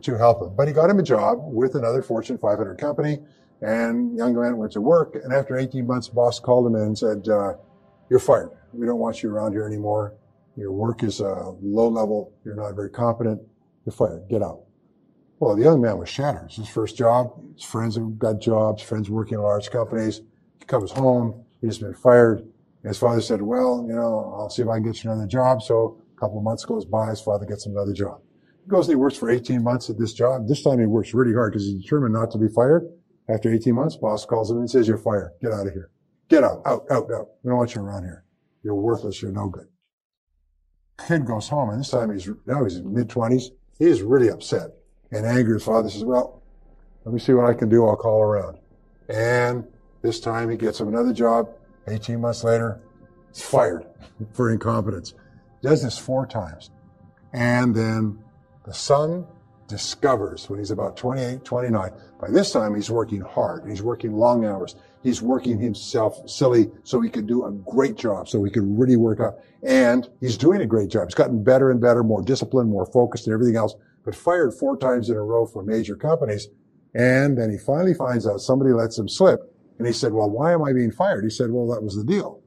[0.02, 0.54] to help him.
[0.56, 3.18] But he got him a job with another Fortune 500 company,
[3.60, 5.14] and young man went to work.
[5.14, 7.54] And after 18 months, boss called him in and said, uh,
[8.08, 8.50] "You're fired.
[8.72, 10.14] We don't want you around here anymore.
[10.56, 12.32] Your work is uh, low level.
[12.44, 13.42] You're not very competent.
[13.84, 14.26] You're fired.
[14.30, 14.62] Get out."
[15.38, 16.46] Well, the young man was shattered.
[16.46, 17.32] It's his first job.
[17.54, 18.82] His friends have got jobs.
[18.82, 20.22] Friends working in large companies
[20.66, 21.44] comes home.
[21.60, 22.46] He's been fired.
[22.82, 25.62] His father said, well, you know, I'll see if I can get you another job.
[25.62, 27.10] So a couple of months goes by.
[27.10, 28.20] His father gets another job.
[28.64, 30.48] He goes and he works for 18 months at this job.
[30.48, 32.88] This time he works really hard because he's determined not to be fired.
[33.28, 35.32] After 18 months, boss calls him and says, you're fired.
[35.42, 35.90] Get out of here.
[36.28, 37.28] Get out, out, out, out.
[37.42, 38.24] We don't want you around here.
[38.62, 39.20] You're worthless.
[39.20, 39.66] You're no good.
[41.06, 43.50] Kid goes home and this time he's, now he's in mid twenties.
[43.78, 44.70] He's really upset
[45.10, 45.54] and angry.
[45.54, 46.42] His father says, well,
[47.04, 47.86] let me see what I can do.
[47.86, 48.58] I'll call around.
[49.08, 49.66] And
[50.02, 51.48] this time he gets him another job.
[51.88, 52.80] 18 months later,
[53.32, 53.86] he's fired
[54.32, 55.14] for incompetence.
[55.62, 56.70] Does this four times.
[57.32, 58.22] And then
[58.64, 59.26] the son
[59.68, 61.92] discovers when he's about 28, 29.
[62.20, 63.68] By this time, he's working hard.
[63.68, 64.74] He's working long hours.
[65.02, 68.96] He's working himself silly so he could do a great job, so he could really
[68.96, 69.38] work out.
[69.62, 71.06] And he's doing a great job.
[71.08, 74.76] He's gotten better and better, more disciplined, more focused and everything else, but fired four
[74.76, 76.48] times in a row for major companies.
[76.94, 79.49] And then he finally finds out somebody lets him slip
[79.80, 81.24] and he said, well, why am I being fired?
[81.24, 82.42] He said, well, that was the deal.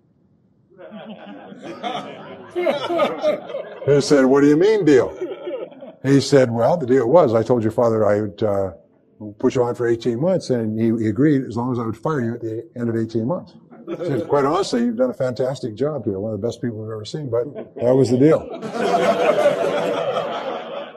[3.86, 5.17] he said, what do you mean deal?
[6.04, 8.74] He said, well, the deal was, I told your father I would, uh,
[9.39, 10.52] put you on for 18 months.
[10.52, 12.96] And he, he agreed as long as I would fire you at the end of
[12.96, 13.54] 18 months.
[13.88, 16.19] He Said, Quite honestly, you've done a fantastic job here.
[16.19, 18.48] One of the best people we've ever seen, but that was the deal.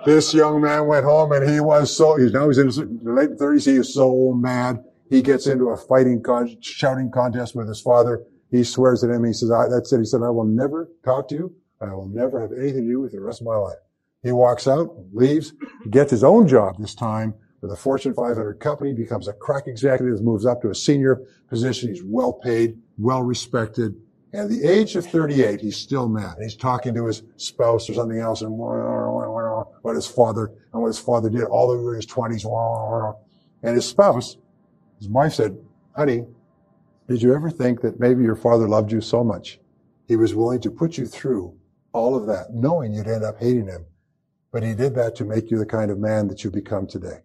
[0.05, 3.39] this young man went home and he was so, he's now he's in his late
[3.39, 3.65] 30s.
[3.65, 4.85] He is so mad.
[5.09, 8.25] He gets into a fighting, con- shouting contest with his father.
[8.51, 9.25] He swears at him.
[9.25, 9.99] He says, I, that's it.
[9.99, 11.55] He said, I will never talk to you.
[11.81, 13.79] I will never have anything to do with the rest of my life.
[14.23, 15.53] He walks out, leaves,
[15.91, 20.23] gets his own job this time with a Fortune 500 company, becomes a crack executive,
[20.23, 21.91] moves up to a senior position.
[21.91, 23.95] He's well paid, well respected.
[24.33, 26.37] At the age of 38, he's still mad.
[26.41, 30.99] He's talking to his spouse or something else and what his father and what his
[30.99, 33.15] father did all the way in his 20s.
[33.63, 34.37] And his spouse,
[34.99, 35.59] his wife said,
[35.95, 36.25] honey,
[37.09, 39.61] did you ever think that maybe your father loved you so much?
[40.09, 41.57] He was willing to put you through
[41.93, 43.87] all of that, knowing you'd end up hating him.
[44.53, 47.21] But he did that to make you the kind of man that you become today.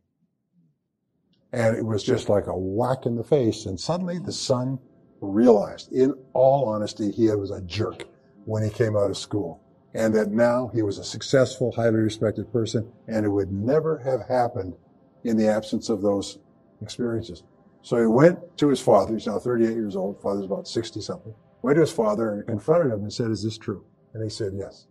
[1.53, 3.65] And it was just like a whack in the face.
[3.65, 4.79] And suddenly the son
[5.19, 8.05] realized, in all honesty, he was a jerk
[8.45, 9.61] when he came out of school.
[9.93, 12.91] And that now he was a successful, highly respected person.
[13.07, 14.75] And it would never have happened
[15.23, 16.39] in the absence of those
[16.81, 17.43] experiences.
[17.83, 19.13] So he went to his father.
[19.13, 20.21] He's now 38 years old.
[20.21, 21.33] Father's about 60 something.
[21.61, 23.85] Went to his father and confronted him and said, is this true?
[24.13, 24.87] And he said, yes.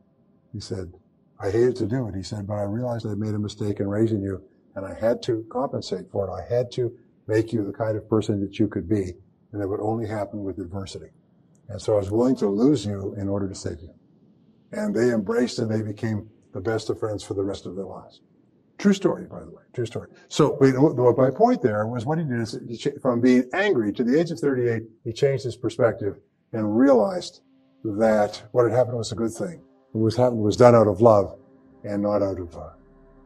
[0.53, 0.92] He said,
[1.38, 2.14] I hated to do it.
[2.14, 4.42] He said, but I realized I made a mistake in raising you
[4.74, 6.33] and I had to compensate for it.
[6.33, 9.14] I had to make you the kind of person that you could be.
[9.53, 11.11] And it would only happen with adversity.
[11.68, 13.94] And so I was willing to lose you in order to save you.
[14.72, 17.85] And they embraced and they became the best of friends for the rest of their
[17.85, 18.20] lives.
[18.81, 19.62] True story, by the way.
[19.75, 20.09] True story.
[20.29, 24.31] So my point there was what he did is from being angry to the age
[24.31, 26.16] of 38, he changed his perspective
[26.55, 27.43] and realized
[27.85, 29.61] that what had happened was a good thing.
[29.93, 31.38] What was happened was done out of love
[31.85, 32.71] and not out of, uh,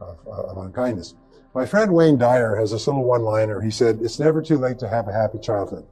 [0.01, 1.15] of, of unkindness.
[1.53, 3.61] My friend Wayne Dyer has this little one-liner.
[3.61, 5.85] He said, it's never too late to have a happy childhood.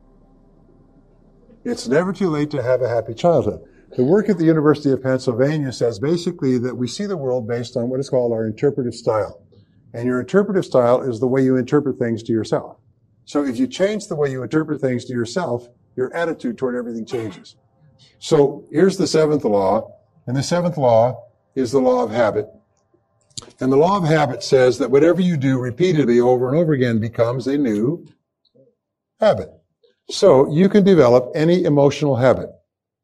[1.63, 3.61] It's never too late to have a happy childhood.
[3.95, 7.77] The work at the University of Pennsylvania says basically that we see the world based
[7.77, 9.42] on what is called our interpretive style.
[9.93, 12.77] And your interpretive style is the way you interpret things to yourself.
[13.25, 17.05] So if you change the way you interpret things to yourself, your attitude toward everything
[17.05, 17.55] changes.
[18.19, 19.95] So here's the seventh law.
[20.25, 21.23] And the seventh law
[21.55, 22.47] is the law of habit.
[23.59, 26.99] And the law of habit says that whatever you do repeatedly over and over again
[26.99, 28.07] becomes a new
[29.19, 29.49] habit.
[30.09, 32.49] So you can develop any emotional habit.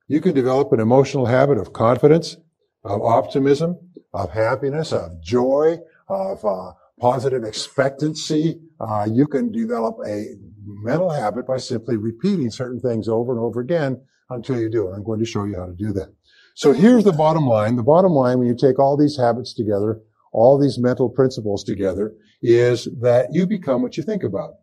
[0.08, 2.38] You can develop an emotional habit of confidence,
[2.84, 3.78] of optimism,
[4.14, 8.60] of happiness, of joy, of uh, positive expectancy.
[8.80, 10.26] Uh, you can develop a
[10.66, 14.96] mental habit by simply repeating certain things over and over again until you do it.
[14.96, 16.14] I'm going to show you how to do that.
[16.56, 17.76] So here's the bottom line.
[17.76, 22.14] The bottom line, when you take all these habits together, all these mental principles together
[22.42, 24.56] is that you become what you think about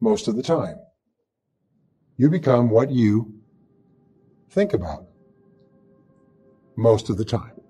[0.00, 0.76] most of the time.
[2.16, 3.34] You become what you
[4.50, 5.06] think about
[6.76, 7.61] most of the time.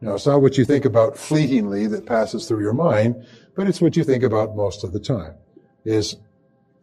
[0.00, 3.80] Now, it's not what you think about fleetingly that passes through your mind, but it's
[3.80, 5.34] what you think about most of the time.
[5.84, 6.16] Is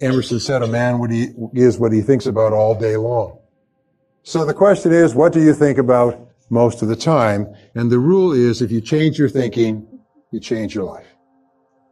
[0.01, 3.39] Emerson said, a man what he, is what he thinks about all day long.
[4.23, 7.53] So the question is, what do you think about most of the time.
[7.75, 9.87] And the rule is if you change your thinking,
[10.31, 11.07] you change your life.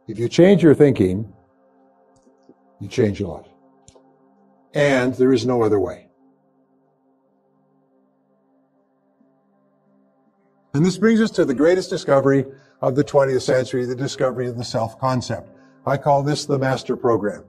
[0.08, 1.32] If you change your thinking,
[2.80, 3.46] you change your life.
[4.74, 6.01] And there is no other way.
[10.74, 12.46] And this brings us to the greatest discovery
[12.80, 15.50] of the 20th century, the discovery of the self-concept.
[15.86, 17.44] I call this the master program.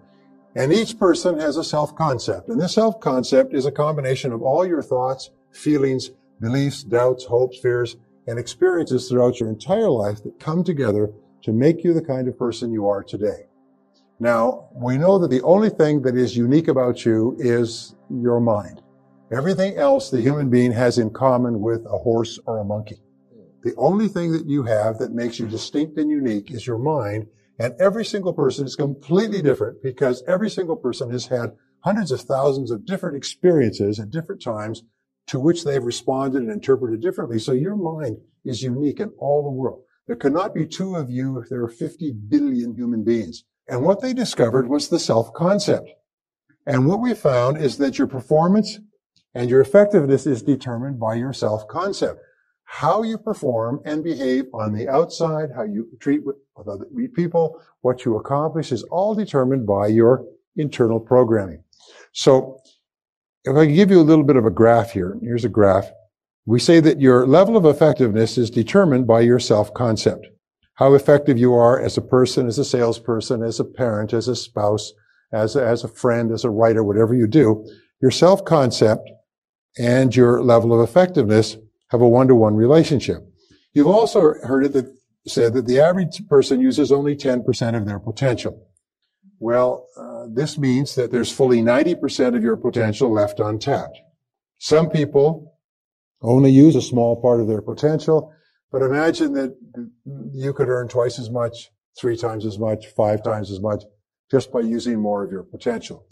[0.55, 2.49] And each person has a self-concept.
[2.49, 7.95] And this self-concept is a combination of all your thoughts, feelings, beliefs, doubts, hopes, fears,
[8.27, 11.09] and experiences throughout your entire life that come together
[11.43, 13.47] to make you the kind of person you are today.
[14.19, 18.81] Now, we know that the only thing that is unique about you is your mind.
[19.31, 23.02] Everything else the human being has in common with a horse or a monkey.
[23.63, 27.27] The only thing that you have that makes you distinct and unique is your mind.
[27.59, 32.21] And every single person is completely different because every single person has had hundreds of
[32.21, 34.83] thousands of different experiences at different times
[35.27, 37.39] to which they've responded and interpreted differently.
[37.39, 39.83] So your mind is unique in all the world.
[40.07, 43.45] There cannot be two of you if there are 50 billion human beings.
[43.67, 45.89] And what they discovered was the self-concept.
[46.65, 48.79] And what we found is that your performance
[49.33, 52.19] and your effectiveness is determined by your self-concept.
[52.65, 56.85] How you perform and behave on the outside, how you treat with other
[57.15, 60.25] people, what you accomplish is all determined by your
[60.57, 61.63] internal programming.
[62.13, 62.59] So
[63.45, 65.91] if I give you a little bit of a graph here, here's a graph.
[66.45, 70.27] We say that your level of effectiveness is determined by your self-concept.
[70.75, 74.35] how effective you are as a person, as a salesperson, as a parent, as a
[74.35, 74.91] spouse,
[75.31, 77.67] as a, as a friend, as a writer, whatever you do,
[78.01, 79.09] your self-concept
[79.77, 81.57] and your level of effectiveness
[81.93, 83.23] have a one-to-one relationship.
[83.73, 84.93] You've also heard it that,
[85.27, 88.67] said that the average person uses only 10% of their potential.
[89.39, 93.97] Well, uh, this means that there's fully 90% of your potential left untapped.
[94.57, 95.55] Some people
[96.21, 98.33] only use a small part of their potential,
[98.71, 99.55] but imagine that
[100.33, 101.69] you could earn twice as much,
[101.99, 103.83] three times as much, five times as much,
[104.31, 106.07] just by using more of your potential.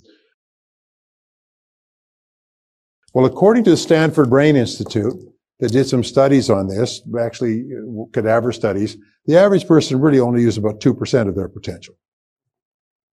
[3.14, 5.16] Well, according to the Stanford Brain Institute,
[5.62, 10.42] that did some studies on this, actually uh, cadaver studies, the average person really only
[10.42, 11.96] uses about 2% of their potential.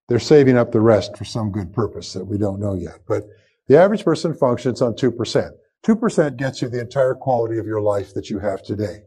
[0.09, 3.01] They're saving up the rest for some good purpose that we don't know yet.
[3.07, 3.25] But
[3.69, 5.51] the average person functions on 2%.
[5.87, 9.03] 2% gets you the entire quality of your life that you have today.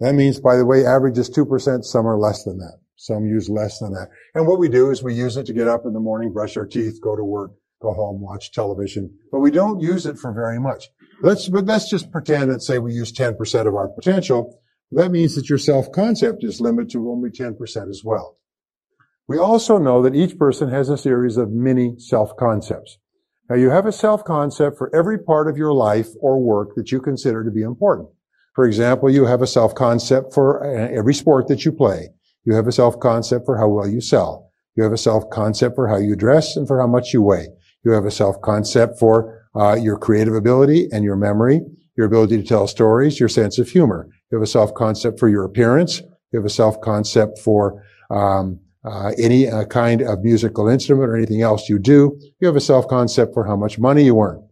[0.00, 2.78] That means, by the way, average is 2%, some are less than that.
[2.96, 4.08] Some use less than that.
[4.34, 6.56] And what we do is we use it to get up in the morning, brush
[6.56, 7.52] our teeth, go to work,
[7.82, 10.88] go home, watch television, but we don't use it for very much.
[11.22, 14.58] Let's, but let's just pretend and say we use 10% of our potential.
[14.92, 18.38] That means that your self-concept is limited to only 10% as well.
[19.28, 22.98] We also know that each person has a series of mini self-concepts.
[23.48, 27.00] Now you have a self-concept for every part of your life or work that you
[27.00, 28.08] consider to be important.
[28.54, 32.08] For example, you have a self-concept for uh, every sport that you play.
[32.44, 34.50] You have a self-concept for how well you sell.
[34.76, 37.48] You have a self-concept for how you dress and for how much you weigh.
[37.84, 41.60] You have a self-concept for uh, your creative ability and your memory,
[41.96, 44.08] your ability to tell stories, your sense of humor.
[44.30, 46.00] You have a self-concept for your appearance.
[46.32, 51.42] You have a self-concept for um, uh, any uh, kind of musical instrument or anything
[51.42, 52.18] else you do.
[52.40, 54.46] You have a self-concept for how much money you earn.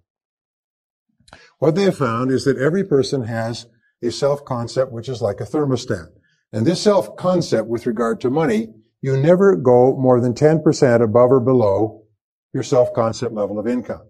[1.58, 3.66] What they have found is that every person has
[4.02, 6.08] a self-concept which is like a thermostat.
[6.52, 8.68] And this self-concept with regard to money,
[9.00, 12.04] you never go more than 10% above or below
[12.52, 14.02] your self-concept level of income.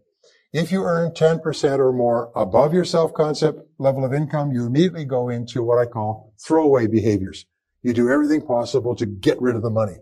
[0.53, 5.29] If you earn 10% or more above your self-concept level of income, you immediately go
[5.29, 7.45] into what I call throwaway behaviors.
[7.83, 9.97] You do everything possible to get rid of the money.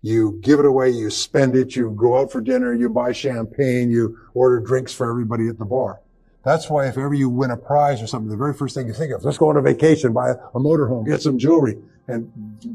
[0.00, 3.92] You give it away, you spend it, you go out for dinner, you buy champagne,
[3.92, 6.00] you order drinks for everybody at the bar.
[6.44, 8.94] That's why if ever you win a prize or something, the very first thing you
[8.94, 11.78] think of, let's go on a vacation, buy a motorhome, get some jewelry.
[12.08, 12.28] And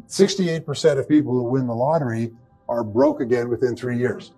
[0.07, 2.31] 68% of people who win the lottery
[2.69, 4.31] are broke again within three years.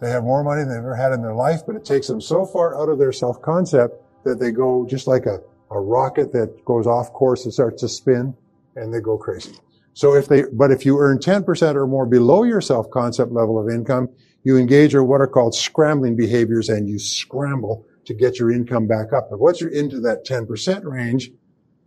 [0.00, 2.20] They have more money than they've ever had in their life, but it takes them
[2.20, 5.40] so far out of their self-concept that they go just like a,
[5.70, 8.34] a rocket that goes off course and starts to spin
[8.76, 9.54] and they go crazy.
[9.94, 13.72] So if they, but if you earn 10% or more below your self-concept level of
[13.72, 14.08] income,
[14.42, 18.86] you engage in what are called scrambling behaviors and you scramble to get your income
[18.86, 19.28] back up.
[19.30, 21.30] But once you're into that 10% range,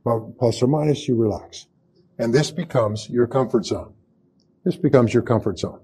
[0.04, 1.68] plus or minus, you relax.
[2.18, 3.94] And this becomes your comfort zone.
[4.64, 5.82] This becomes your comfort zone.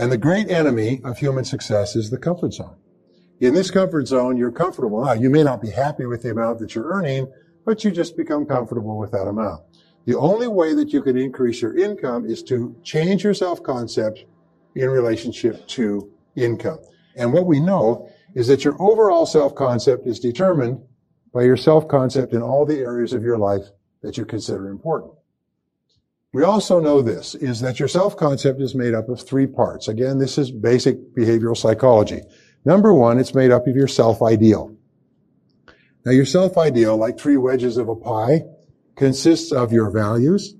[0.00, 2.74] And the great enemy of human success is the comfort zone.
[3.40, 5.04] In this comfort zone, you're comfortable.
[5.04, 7.30] Now, you may not be happy with the amount that you're earning,
[7.66, 9.62] but you just become comfortable with that amount.
[10.06, 14.24] The only way that you can increase your income is to change your self-concept
[14.74, 16.78] in relationship to income.
[17.16, 20.80] And what we know is that your overall self-concept is determined
[21.34, 23.64] by your self-concept in all the areas of your life
[24.00, 25.12] that you consider important.
[26.32, 29.88] We also know this, is that your self-concept is made up of three parts.
[29.88, 32.22] Again, this is basic behavioral psychology.
[32.64, 34.76] Number one, it's made up of your self-ideal.
[36.04, 38.42] Now your self-ideal, like three wedges of a pie,
[38.94, 40.54] consists of your values.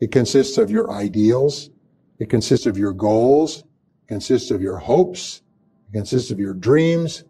[0.00, 1.70] It consists of your ideals.
[2.18, 3.60] It consists of your goals.
[3.60, 5.42] It consists of your hopes.
[5.88, 7.24] It consists of your dreams.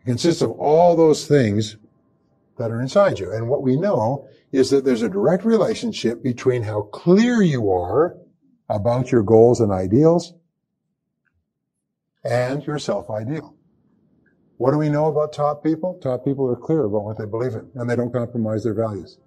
[0.00, 1.76] It consists of all those things
[2.58, 3.32] that are inside you.
[3.32, 8.16] And what we know is that there's a direct relationship between how clear you are
[8.68, 10.34] about your goals and ideals
[12.24, 13.54] and your self-ideal.
[14.58, 15.98] What do we know about top people?
[16.02, 19.18] Top people are clear about what they believe in and they don't compromise their values.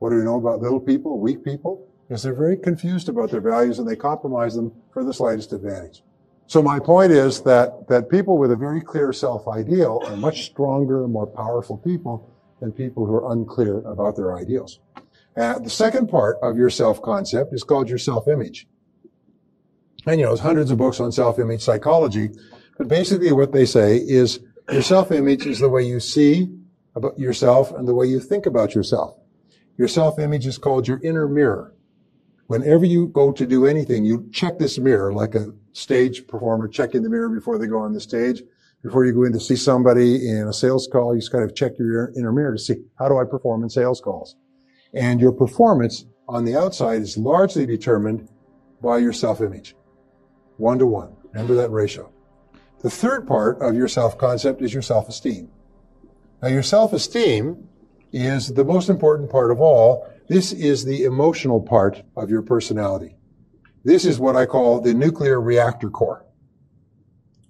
[0.00, 1.86] What do we know about little people, weak people?
[2.08, 6.02] Because they're very confused about their values and they compromise them for the slightest advantage.
[6.48, 11.04] So my point is that, that people with a very clear self-ideal are much stronger
[11.04, 12.28] and more powerful people
[12.60, 14.80] than people who are unclear about their ideals.
[15.36, 18.66] Uh, the second part of your self-concept is called your self-image.
[20.06, 22.30] And you know, there's hundreds of books on self-image psychology,
[22.78, 24.40] but basically what they say is
[24.70, 26.48] your self-image is the way you see
[26.94, 29.16] about yourself and the way you think about yourself.
[29.76, 31.74] Your self-image is called your inner mirror.
[32.48, 37.02] Whenever you go to do anything, you check this mirror like a stage performer checking
[37.02, 38.42] the mirror before they go on the stage
[38.82, 41.54] before you go in to see somebody in a sales call, you just kind of
[41.54, 44.36] check your inner mirror to see how do I perform in sales calls.
[44.94, 48.28] And your performance on the outside is largely determined
[48.82, 49.76] by your self-image.
[50.56, 51.14] One to one.
[51.32, 52.10] Remember that ratio.
[52.82, 55.50] The third part of your self-concept is your self-esteem.
[56.42, 57.68] Now your self-esteem
[58.12, 60.08] is the most important part of all.
[60.28, 63.16] This is the emotional part of your personality.
[63.84, 66.24] This is what I call the nuclear reactor core.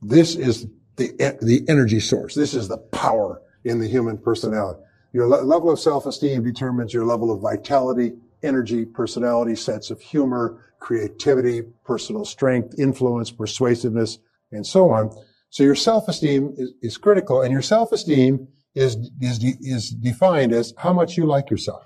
[0.03, 0.67] This is
[1.01, 2.35] the, the energy source.
[2.35, 4.81] This is the power in the human personality.
[5.13, 10.73] Your le- level of self-esteem determines your level of vitality, energy, personality, sense of humor,
[10.79, 14.19] creativity, personal strength, influence, persuasiveness,
[14.53, 15.11] and so on.
[15.51, 20.73] So your self-esteem is, is critical, and your self-esteem is, is, de- is defined as
[20.79, 21.83] how much you like yourself.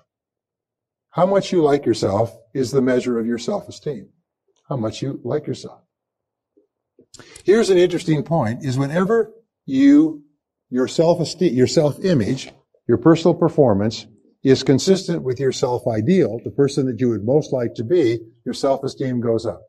[1.11, 4.09] How much you like yourself is the measure of your self-esteem.
[4.69, 5.84] How much you like yourself.
[7.45, 9.33] Here's an interesting point is whenever
[9.67, 10.25] you,
[10.71, 12.53] your self-esteem, your self-image,
[12.89, 14.07] your personal performance
[14.43, 18.55] is consistent with your self-ideal, the person that you would most like to be, your
[18.55, 19.62] self-esteem goes up.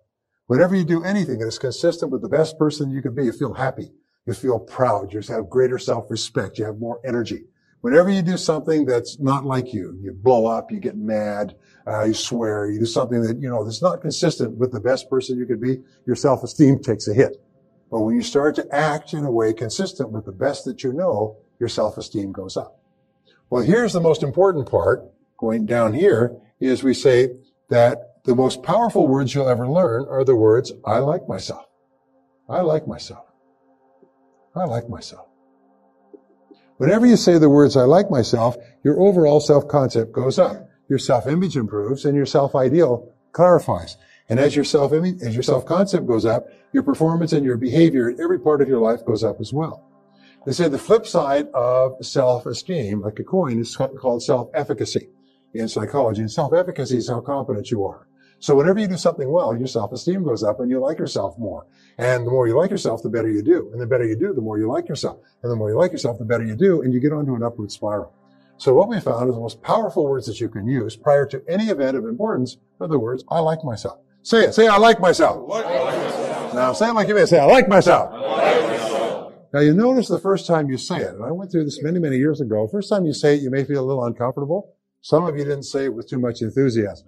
[0.48, 3.32] Whenever you do anything that is consistent with the best person you could be, you
[3.32, 3.92] feel happy.
[4.26, 5.14] You feel proud.
[5.14, 6.58] You have greater self-respect.
[6.58, 7.46] You have more energy.
[7.82, 11.56] Whenever you do something that's not like you, you blow up, you get mad,
[11.88, 15.10] uh, you swear, you do something that, you know, that's not consistent with the best
[15.10, 17.38] person you could be, your self-esteem takes a hit.
[17.92, 20.94] But when you start to act in a way consistent with the best that you
[20.94, 22.80] know, your self-esteem goes up.
[23.50, 25.04] Well, here's the most important part
[25.38, 27.36] going down here is we say
[27.70, 31.66] that the most powerful words you'll ever learn are the words, I like myself.
[32.50, 33.26] I like myself.
[34.56, 35.28] I like myself.
[36.78, 40.70] Whenever you say the words, I like myself, your overall self-concept goes up.
[40.90, 43.96] Your self-image improves and your self-ideal clarifies.
[44.28, 48.20] And as your self-image, as your self-concept goes up, your performance and your behavior in
[48.20, 49.90] every part of your life goes up as well.
[50.46, 55.10] They say the flip side of self-esteem, like a coin, is called self-efficacy
[55.54, 56.22] in psychology.
[56.22, 58.08] And self-efficacy is how confident you are.
[58.40, 61.66] So whenever you do something well, your self-esteem goes up and you like yourself more.
[61.98, 63.70] And the more you like yourself, the better you do.
[63.72, 65.20] And the better you do, the more you like yourself.
[65.42, 66.82] And the more you like yourself, the better you do.
[66.82, 68.14] And you get onto an upward spiral.
[68.58, 71.44] So what we found is the most powerful words that you can use prior to
[71.48, 74.00] any event of importance are the words, I like myself.
[74.22, 74.54] Say it.
[74.54, 75.50] Say, I like myself.
[75.52, 76.54] I like myself.
[76.54, 78.14] Now say it like you may say, I like myself.
[78.14, 79.34] I like myself.
[79.54, 82.00] Now you notice the first time you say it, and I went through this many,
[82.00, 82.68] many years ago.
[82.68, 84.76] First time you say it, you may feel a little uncomfortable.
[85.02, 87.08] Some of you didn't say it with too much enthusiasm.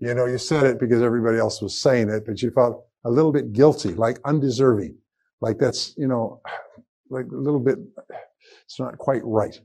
[0.00, 3.10] You know, you said it because everybody else was saying it, but you felt a
[3.10, 4.96] little bit guilty, like undeserving.
[5.40, 6.40] Like that's, you know,
[7.10, 7.78] like a little bit,
[8.64, 9.58] it's not quite right.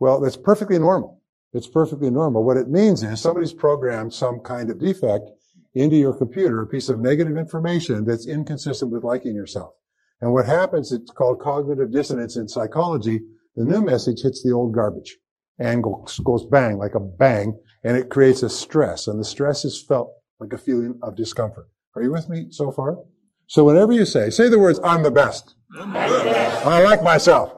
[0.00, 1.22] Well, that's perfectly normal.
[1.52, 2.44] It's perfectly normal.
[2.44, 5.30] What it means is somebody's programmed some kind of defect
[5.74, 9.72] into your computer, a piece of negative information that's inconsistent with liking yourself.
[10.20, 13.20] And what happens, it's called cognitive dissonance in psychology.
[13.54, 15.18] The new message hits the old garbage
[15.58, 19.06] and goes, bang, like a bang, and it creates a stress.
[19.06, 21.68] And the stress is felt like a feeling of discomfort.
[21.94, 22.98] Are you with me so far?
[23.46, 25.54] So whenever you say, say the words, I'm the best.
[25.78, 26.66] I'm the best.
[26.66, 27.52] I like myself.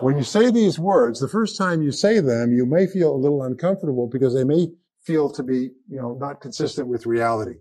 [0.00, 3.18] When you say these words, the first time you say them, you may feel a
[3.18, 4.68] little uncomfortable because they may
[5.02, 7.56] feel to be, you know, not consistent with reality.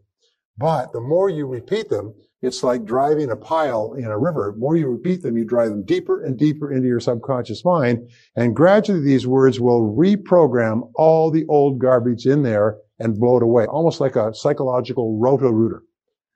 [0.57, 4.51] But the more you repeat them, it's like driving a pile in a river.
[4.53, 8.09] The more you repeat them, you drive them deeper and deeper into your subconscious mind.
[8.35, 13.43] And gradually these words will reprogram all the old garbage in there and blow it
[13.43, 15.83] away, almost like a psychological roto-rooter.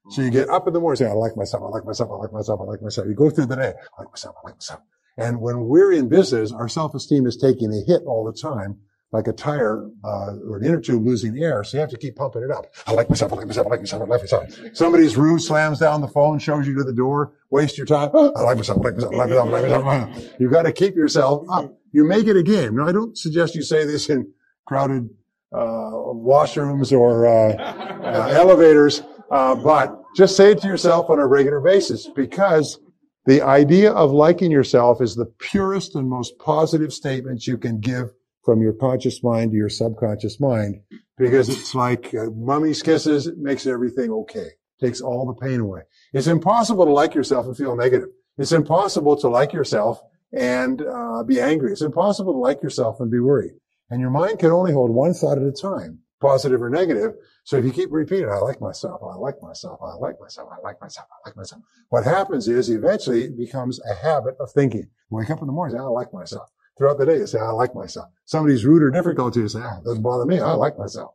[0.10, 2.16] So you get up in the morning saying, I like myself, I like myself, I
[2.16, 3.08] like myself, I like myself.
[3.08, 4.82] You go through the day, I like myself, I like myself.
[5.18, 8.80] And when we're in business, our self-esteem is taking a hit all the time
[9.12, 12.16] like a tire uh, or an inner tube losing air, so you have to keep
[12.16, 12.68] pumping it up.
[12.88, 14.60] I like myself, I like myself, I like myself, I like myself.
[14.74, 18.10] Somebody's rude slams down the phone, shows you to the door, waste your time.
[18.14, 20.34] I like myself, I like myself, I like myself, I like myself.
[20.40, 21.78] You've got to keep yourself up.
[21.92, 22.78] You make it a game.
[22.78, 24.32] Now, I don't suggest you say this in
[24.66, 25.10] crowded
[25.54, 31.28] uh, washrooms or uh, uh elevators, uh, but just say it to yourself on a
[31.28, 32.80] regular basis because
[33.26, 38.12] the idea of liking yourself is the purest and most positive statement you can give
[38.44, 40.82] from your conscious mind to your subconscious mind
[41.18, 43.28] because it's like uh, mummy's kisses.
[43.28, 44.50] It makes everything okay.
[44.80, 45.82] Takes all the pain away.
[46.12, 48.10] It's impossible to like yourself and feel negative.
[48.38, 50.02] It's impossible to like yourself
[50.34, 51.72] and uh, be angry.
[51.72, 53.54] It's impossible to like yourself and be worried.
[53.92, 57.12] And your mind can only hold one thought at a time, positive or negative.
[57.44, 60.66] So if you keep repeating, I like myself, I like myself, I like myself, I
[60.66, 61.62] like myself, I like myself.
[61.90, 64.88] What happens is eventually it becomes a habit of thinking.
[65.12, 67.18] Wake up in the morning, I like myself throughout the day.
[67.18, 68.10] You say, I like myself.
[68.26, 70.40] Somebody's rude or difficult to you, say, ah, it doesn't bother me.
[70.40, 71.14] I like myself.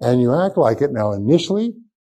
[0.00, 0.92] And you act like it.
[0.92, 1.74] Now, initially,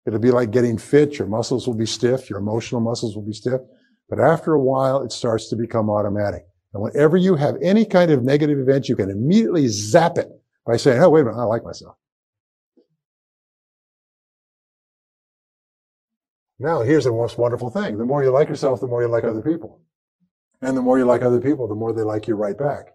[0.07, 1.19] it'll be like getting fit.
[1.19, 2.29] Your muscles will be stiff.
[2.31, 3.61] Your emotional muscles will be stiff.
[4.09, 6.47] But after a while, it starts to become automatic.
[6.73, 10.29] And whenever you have any kind of negative event, you can immediately zap it
[10.67, 11.97] by saying, oh, wait a minute, I like myself.
[16.59, 17.99] Now, here's the most wonderful thing.
[17.99, 19.81] The more you like yourself, the more you like other people.
[20.63, 22.95] And the more you like other people, the more they like you right back.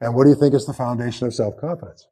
[0.00, 2.08] And what do you think is the foundation of self-confidence?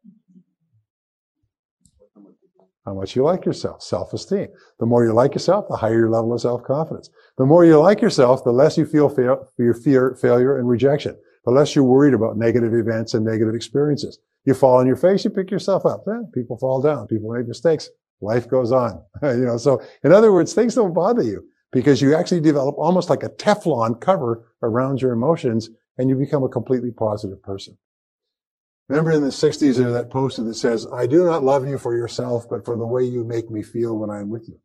[2.87, 4.49] How much you like yourself, self-esteem.
[4.79, 7.11] The more you like yourself, the higher your level of self-confidence.
[7.37, 11.17] The more you like yourself, the less you feel fear, fear, failure and rejection.
[11.45, 14.19] The less you're worried about negative events and negative experiences.
[14.45, 16.05] You fall on your face, you pick yourself up.
[16.07, 17.07] Yeah, people fall down.
[17.07, 17.89] People make mistakes.
[18.21, 19.03] Life goes on.
[19.23, 23.11] you know, so in other words, things don't bother you because you actually develop almost
[23.11, 27.79] like a Teflon cover around your emotions and you become a completely positive person.
[28.89, 31.97] Remember in the 60s there that poster that says, I do not love you for
[31.97, 34.59] yourself, but for the way you make me feel when I'm with you.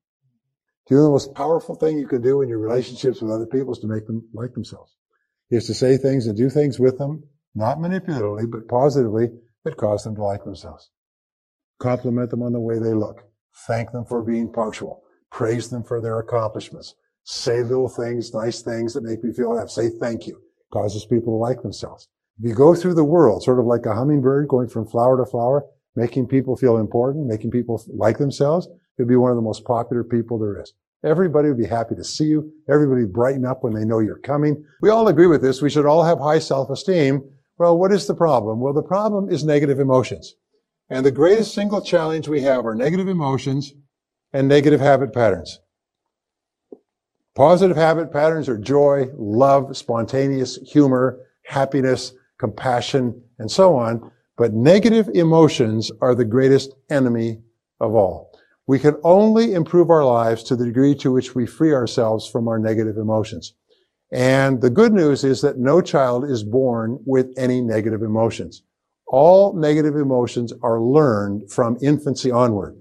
[0.87, 3.45] Do you know the most powerful thing you can do in your relationships with other
[3.45, 4.95] people is to make them like themselves?
[5.51, 9.29] Is to say things and do things with them, not manipulatively, but positively,
[9.63, 10.89] that cause them to like themselves.
[11.79, 13.23] Compliment them on the way they look.
[13.67, 15.03] Thank them for being punctual.
[15.35, 16.95] Praise them for their accomplishments.
[17.25, 19.67] Say little things, nice things that make me feel happy.
[19.67, 20.41] Say thank you.
[20.71, 22.07] Causes people to like themselves.
[22.39, 25.29] If you go through the world, sort of like a hummingbird going from flower to
[25.29, 29.65] flower, making people feel important, making people like themselves, you'd be one of the most
[29.65, 30.73] popular people there is.
[31.03, 32.53] Everybody would be happy to see you.
[32.69, 34.63] Everybody brighten up when they know you're coming.
[34.81, 35.61] We all agree with this.
[35.61, 37.21] We should all have high self-esteem.
[37.57, 38.61] Well, what is the problem?
[38.61, 40.33] Well, the problem is negative emotions.
[40.89, 43.73] And the greatest single challenge we have are negative emotions
[44.35, 45.61] and negative habit patterns.
[47.35, 54.11] Positive habit patterns are joy, love, spontaneous humor, happiness, compassion, and so on.
[54.37, 57.43] But negative emotions are the greatest enemy
[57.79, 58.37] of all.
[58.67, 62.49] We can only improve our lives to the degree to which we free ourselves from
[62.49, 63.53] our negative emotions.
[64.11, 68.63] And the good news is that no child is born with any negative emotions.
[69.07, 72.75] All negative emotions are learned from infancy onward.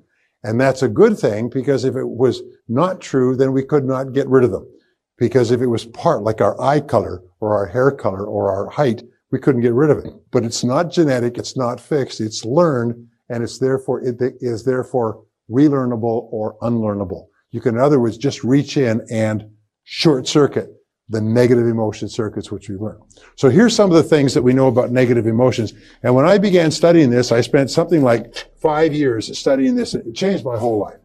[0.44, 4.12] And that's a good thing because if it was not true, then we could not
[4.12, 4.70] get rid of them.
[5.16, 8.68] Because if it was part, like our eye color or our hair color or our
[8.68, 10.12] height, we couldn't get rid of it.
[10.30, 15.24] But it's not genetic, it's not fixed, it's learned, and it's therefore, it is therefore
[15.50, 17.26] relearnable or unlearnable.
[17.50, 19.48] You can, in other words, just reach in and
[19.84, 20.70] short circuit
[21.10, 22.98] the negative emotion circuits which we learn.
[23.36, 25.74] So here's some of the things that we know about negative emotions.
[26.02, 29.94] And when I began studying this, I spent something like five years studying this.
[29.94, 30.98] It changed my whole life.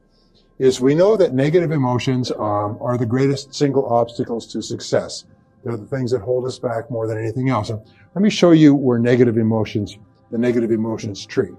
[0.58, 5.26] Is we know that negative emotions um, are the greatest single obstacles to success.
[5.64, 7.70] They're the things that hold us back more than anything else.
[7.70, 7.82] And
[8.16, 9.98] let me show you where negative emotions,
[10.32, 11.52] the negative emotions tree.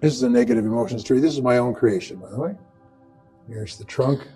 [0.00, 1.20] This is a negative emotions tree.
[1.20, 2.54] This is my own creation, by the way.
[3.48, 4.26] Here's the trunk.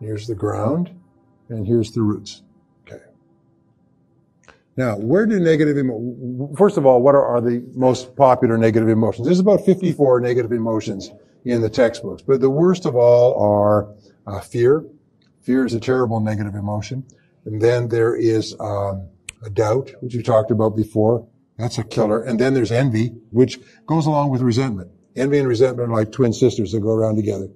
[0.00, 0.90] Here's the ground.
[1.48, 2.42] And here's the roots.
[2.86, 3.02] Okay.
[4.76, 8.88] Now, where do negative emotions, first of all, what are, are the most popular negative
[8.88, 9.26] emotions?
[9.26, 11.10] There's about 54 negative emotions
[11.44, 13.94] in the textbooks, but the worst of all are
[14.26, 14.84] uh, fear.
[15.42, 17.04] Fear is a terrible negative emotion.
[17.44, 19.08] And then there is um,
[19.52, 21.26] doubt, which we talked about before.
[21.56, 22.22] That's a killer.
[22.22, 24.90] And then there's envy, which goes along with resentment.
[25.14, 27.48] Envy and resentment are like twin sisters that go around together.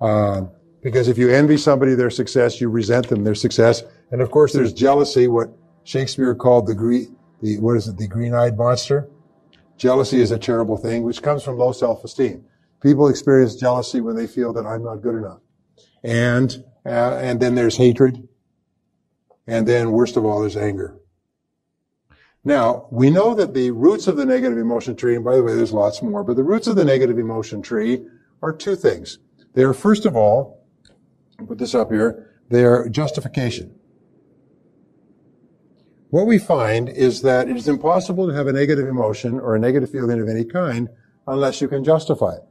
[0.00, 0.50] Um,
[0.88, 3.82] because if you envy somebody their success, you resent them their success.
[4.10, 5.50] And of course, there's jealousy, what
[5.84, 9.06] Shakespeare called the green, the, what is it, the green-eyed monster?
[9.76, 12.42] Jealousy is a terrible thing, which comes from low self-esteem.
[12.82, 15.40] People experience jealousy when they feel that I'm not good enough.
[16.02, 18.26] And, uh, and then there's hatred.
[19.46, 20.96] And then worst of all, there's anger.
[22.44, 25.54] Now, we know that the roots of the negative emotion tree, and by the way,
[25.54, 28.06] there's lots more, but the roots of the negative emotion tree
[28.40, 29.18] are two things.
[29.52, 30.57] They are, first of all,
[31.46, 33.74] put this up here, they are justification.
[36.10, 39.58] What we find is that it is impossible to have a negative emotion or a
[39.58, 40.88] negative feeling of any kind
[41.26, 42.42] unless you can justify it,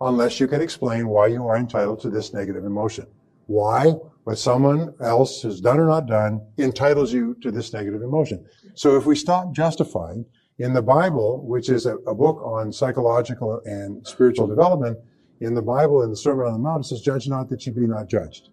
[0.00, 3.06] unless you can explain why you are entitled to this negative emotion.
[3.46, 8.46] Why what someone else has done or not done entitles you to this negative emotion.
[8.74, 10.24] So if we stop justifying
[10.58, 14.98] in the Bible, which is a, a book on psychological and spiritual development,
[15.40, 17.72] in the Bible, in the Sermon on the Mount, it says, judge not that you
[17.72, 18.50] be not judged.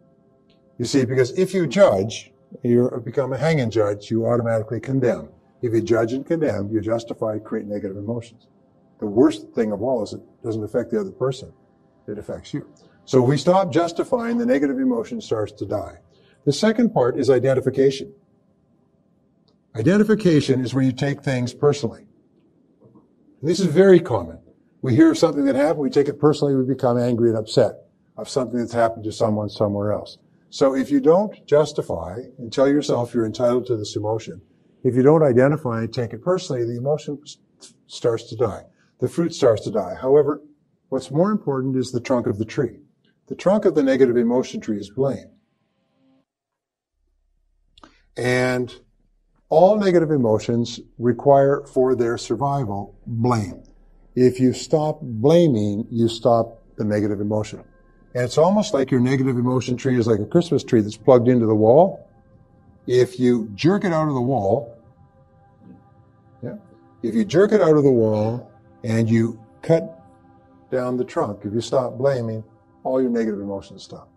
[0.78, 2.32] You see, because if you judge,
[2.64, 5.30] you become a hanging judge, you automatically condemn.
[5.62, 8.48] If you judge and condemn, you justify, create negative emotions.
[9.00, 11.52] The worst thing of all is it doesn't affect the other person.
[12.08, 12.68] It affects you.
[13.06, 16.00] So we stop justifying, the negative emotion starts to die.
[16.46, 18.14] The second part is identification.
[19.76, 22.08] Identification is where you take things personally.
[23.42, 24.40] And this is very common.
[24.88, 28.30] We hear something that happened, we take it personally, we become angry and upset of
[28.30, 30.18] something that's happened to someone somewhere else.
[30.50, 34.42] So if you don't justify and tell yourself you're entitled to this emotion,
[34.86, 37.20] if you don't identify and take it personally, the emotion
[37.88, 38.64] starts to die.
[39.02, 39.96] The fruit starts to die.
[40.00, 40.42] However,
[40.88, 42.80] what's more important is the trunk of the tree.
[43.26, 45.32] The trunk of the negative emotion tree is blame.
[48.16, 48.74] And
[49.50, 53.67] all negative emotions require for their survival blame.
[54.20, 57.64] If you stop blaming, you stop the negative emotion.
[58.16, 61.28] And it's almost like your negative emotion tree is like a Christmas tree that's plugged
[61.28, 62.10] into the wall.
[62.88, 64.76] If you jerk it out of the wall,
[66.42, 66.56] yeah,
[67.04, 68.52] if you jerk it out of the wall
[68.84, 70.04] and you cut
[70.72, 72.44] down the trunk, if you stop blaming,
[72.84, 74.10] all your negative emotions stop.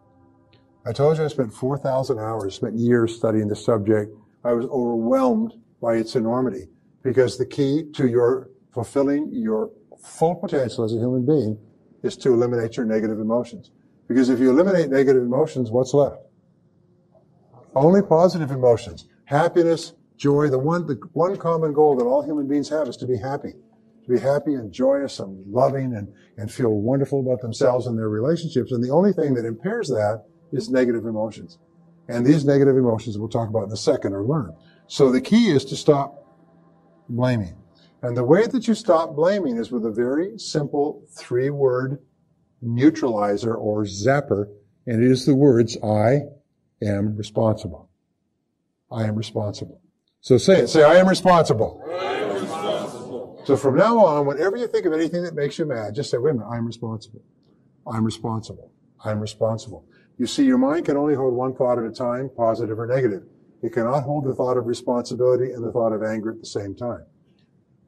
[0.86, 4.16] I told you I spent 4,000 hours, spent years studying the subject.
[4.44, 6.68] I was overwhelmed by its enormity
[7.03, 9.70] because the key to your fulfilling your
[10.03, 11.59] full potential as a human being
[12.03, 13.70] is to eliminate your negative emotions.
[14.09, 16.16] Because if you eliminate negative emotions, what's left?
[17.74, 19.07] Only positive emotions.
[19.24, 23.07] Happiness, joy, the one, the one common goal that all human beings have is to
[23.07, 23.53] be happy.
[24.05, 28.09] To be happy and joyous and loving and, and feel wonderful about themselves and their
[28.09, 28.72] relationships.
[28.72, 31.59] And the only thing that impairs that is negative emotions.
[32.09, 34.55] And these negative emotions we'll talk about in a second are learned.
[34.88, 36.26] So the key is to stop
[37.09, 37.59] blaming.
[38.03, 41.98] And the way that you stop blaming is with a very simple three word
[42.62, 44.46] neutralizer or zapper.
[44.86, 46.20] And it is the words, I
[46.82, 47.90] am responsible.
[48.90, 49.80] I am responsible.
[50.22, 50.68] So say it.
[50.68, 51.82] Say, I am responsible.
[51.88, 53.42] I am responsible.
[53.44, 56.18] So from now on, whenever you think of anything that makes you mad, just say,
[56.18, 57.22] wait a minute, I'm responsible.
[57.86, 58.72] I'm responsible.
[59.05, 59.84] I'm responsible.
[60.18, 63.22] You see, your mind can only hold one thought at a time, positive or negative.
[63.62, 66.74] It cannot hold the thought of responsibility and the thought of anger at the same
[66.74, 67.05] time.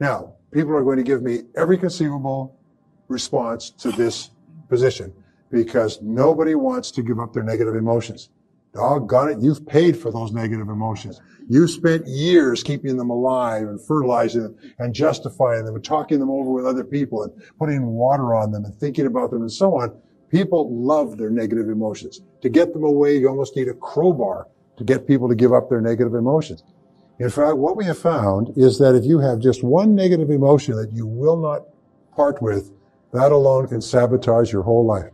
[0.02, 2.58] Now, people are going to give me every conceivable
[3.06, 4.30] response to this
[4.68, 5.12] position
[5.48, 8.30] because nobody wants to give up their negative emotions.
[8.74, 11.20] Doggone it, you've paid for those negative emotions.
[11.48, 16.30] You spent years keeping them alive and fertilizing them and justifying them and talking them
[16.30, 19.76] over with other people and putting water on them and thinking about them and so
[19.76, 19.96] on.
[20.30, 22.22] People love their negative emotions.
[22.40, 24.48] To get them away, you almost need a crowbar
[24.78, 26.64] to get people to give up their negative emotions.
[27.18, 30.76] In fact, what we have found is that if you have just one negative emotion
[30.76, 31.66] that you will not
[32.16, 32.72] part with,
[33.12, 35.12] that alone can sabotage your whole life.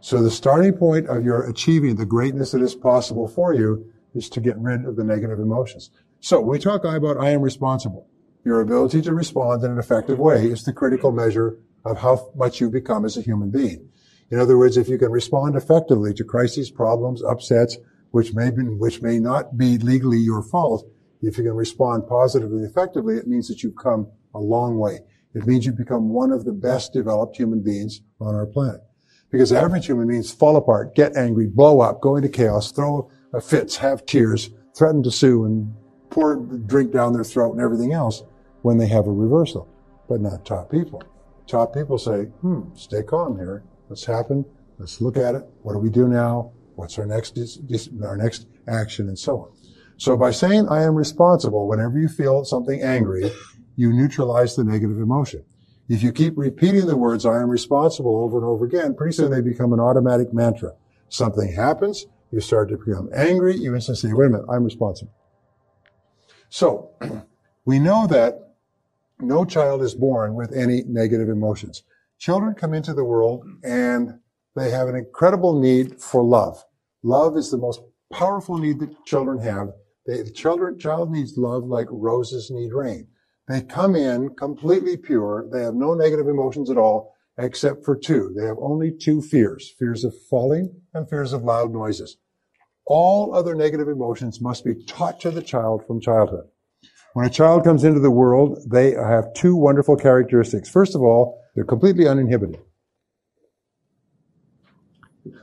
[0.00, 4.28] So the starting point of your achieving the greatness that is possible for you is
[4.30, 5.90] to get rid of the negative emotions.
[6.20, 8.06] So we talk about I am responsible.
[8.44, 12.60] Your ability to respond in an effective way is the critical measure of how much
[12.60, 13.88] you become as a human being.
[14.30, 17.78] In other words, if you can respond effectively to crises, problems, upsets,
[18.10, 20.86] which may be, which may not be legally your fault,
[21.26, 25.00] if you can respond positively, effectively, it means that you've come a long way.
[25.34, 28.80] It means you've become one of the best developed human beings on our planet.
[29.30, 33.10] Because average human beings fall apart, get angry, blow up, go into chaos, throw
[33.42, 35.74] fits, have tears, threaten to sue, and
[36.10, 38.22] pour drink down their throat and everything else
[38.62, 39.68] when they have a reversal.
[40.08, 41.02] But not top people.
[41.48, 43.64] Top people say, hmm, stay calm here.
[43.88, 44.44] What's happened?
[44.78, 45.44] Let's look at it.
[45.62, 46.52] What do we do now?
[46.76, 47.38] What's our next,
[48.04, 49.52] our next action and so on.
[49.96, 53.30] So by saying I am responsible, whenever you feel something angry,
[53.76, 55.44] you neutralize the negative emotion.
[55.88, 59.30] If you keep repeating the words, I am responsible over and over again, pretty soon
[59.30, 60.72] they become an automatic mantra.
[61.08, 65.12] Something happens, you start to become angry, you instantly say, wait a minute, I'm responsible.
[66.48, 66.90] So,
[67.64, 68.54] we know that
[69.20, 71.82] no child is born with any negative emotions.
[72.18, 74.18] Children come into the world and
[74.56, 76.64] they have an incredible need for love.
[77.02, 77.80] Love is the most
[78.10, 79.68] powerful need that children have.
[80.06, 83.08] They, the children, child needs love like roses need rain.
[83.48, 85.46] They come in completely pure.
[85.52, 88.34] They have no negative emotions at all, except for two.
[88.36, 92.16] They have only two fears, fears of falling and fears of loud noises.
[92.86, 96.48] All other negative emotions must be taught to the child from childhood.
[97.14, 100.68] When a child comes into the world, they have two wonderful characteristics.
[100.68, 102.58] First of all, they're completely uninhibited.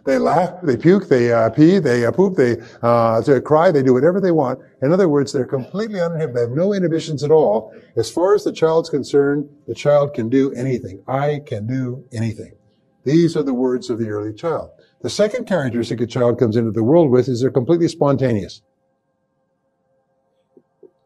[0.05, 3.82] They laugh, they puke, they uh, pee, they uh, poop, they, uh, they cry, they
[3.82, 4.59] do whatever they want.
[4.84, 6.36] In other words, they're completely uninhibited.
[6.36, 7.73] They have no inhibitions at all.
[7.95, 11.01] As far as the child's concerned, the child can do anything.
[11.07, 12.53] I can do anything.
[13.03, 14.69] These are the words of the early child.
[15.01, 18.61] The second characteristic a child comes into the world with is they're completely spontaneous.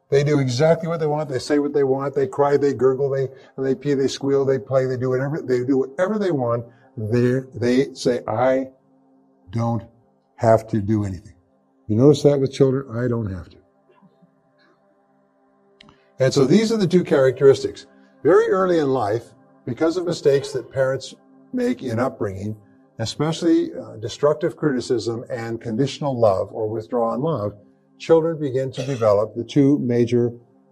[0.09, 1.30] They do exactly what they want.
[1.30, 2.13] They say what they want.
[2.13, 2.57] They cry.
[2.57, 3.09] They gurgle.
[3.09, 3.95] They they pee.
[3.95, 4.45] They squeal.
[4.45, 4.86] They play.
[4.86, 6.65] They do whatever they do whatever they want.
[6.97, 8.69] They they say I
[9.51, 9.83] don't
[10.35, 11.35] have to do anything.
[11.87, 12.97] You notice that with children?
[12.97, 13.57] I don't have to.
[16.19, 17.87] And so these are the two characteristics.
[18.23, 19.33] Very early in life,
[19.65, 21.13] because of mistakes that parents
[21.53, 22.55] make in upbringing,
[22.99, 27.53] especially uh, destructive criticism and conditional love or withdrawn love,
[27.97, 30.31] children begin to develop the two major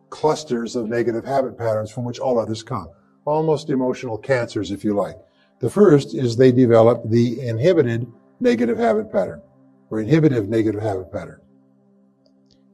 [0.09, 2.87] clusters of negative habit patterns from which all others come.
[3.25, 5.17] Almost emotional cancers, if you like.
[5.63, 8.05] The first is they develop the inhibited
[8.41, 9.41] negative habit pattern
[9.89, 11.39] or inhibitive negative habit pattern.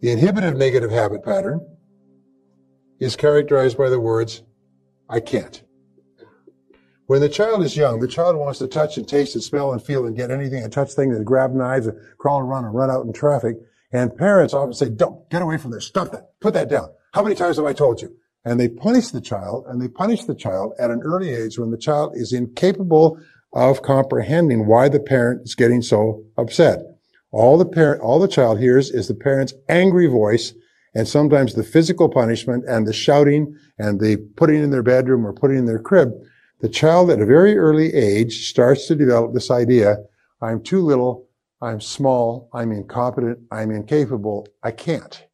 [0.01, 1.61] The inhibitive negative habit pattern
[2.99, 4.41] is characterized by the words,
[5.07, 5.61] I can't.
[7.05, 9.83] When the child is young, the child wants to touch and taste and smell and
[9.83, 12.89] feel and get anything and touch things and grab knives and crawl run and run
[12.89, 13.57] out in traffic.
[13.91, 16.89] And parents often say, don't, get away from this, stop that, put that down.
[17.13, 18.15] How many times have I told you?
[18.45, 21.71] And they punish the child and they punish the child at an early age when
[21.71, 23.19] the child is incapable
[23.53, 26.79] of comprehending why the parent is getting so upset.
[27.31, 30.53] All the parent, all the child hears is the parent's angry voice
[30.95, 35.33] and sometimes the physical punishment and the shouting and the putting in their bedroom or
[35.33, 36.11] putting in their crib.
[36.61, 39.97] The child at a very early age starts to develop this idea,
[40.41, 41.27] I'm too little,
[41.61, 45.25] I'm small, I'm incompetent, I'm incapable, I can't.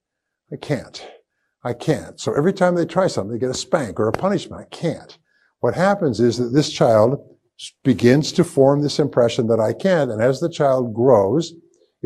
[0.51, 1.05] I can't.
[1.65, 2.19] I can't.
[2.19, 4.61] So every time they try something, they get a spank or a punishment.
[4.61, 5.17] I can't.
[5.59, 7.19] What happens is that this child
[7.83, 10.11] begins to form this impression that I can't.
[10.11, 11.53] And as the child grows,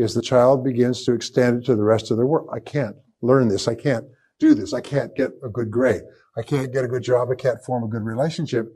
[0.02, 2.48] as the child begins to extend it to the rest of the world.
[2.52, 3.68] I can't learn this.
[3.68, 4.06] I can't
[4.38, 4.72] do this.
[4.72, 6.02] I can't get a good grade.
[6.36, 7.28] I can't get a good job.
[7.30, 8.66] I can't form a good relationship.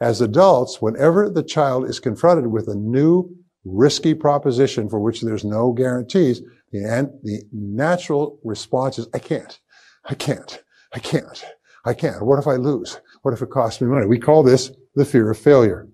[0.00, 5.44] As adults, whenever the child is confronted with a new risky proposition for which there's
[5.44, 6.40] no guarantees,
[6.72, 9.58] the, the natural response is, I can't.
[10.04, 10.62] I can't.
[10.94, 11.44] I can't.
[11.84, 12.24] I can't.
[12.24, 13.00] What if I lose?
[13.22, 14.06] What if it costs me money?
[14.06, 15.88] We call this the fear of failure.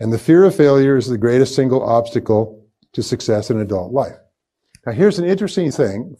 [0.00, 4.16] And the fear of failure is the greatest single obstacle to success in adult life.
[4.86, 6.16] Now here's an interesting thing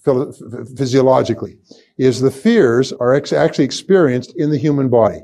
[0.76, 1.58] physiologically,
[1.96, 5.20] is the fears are actually experienced in the human body.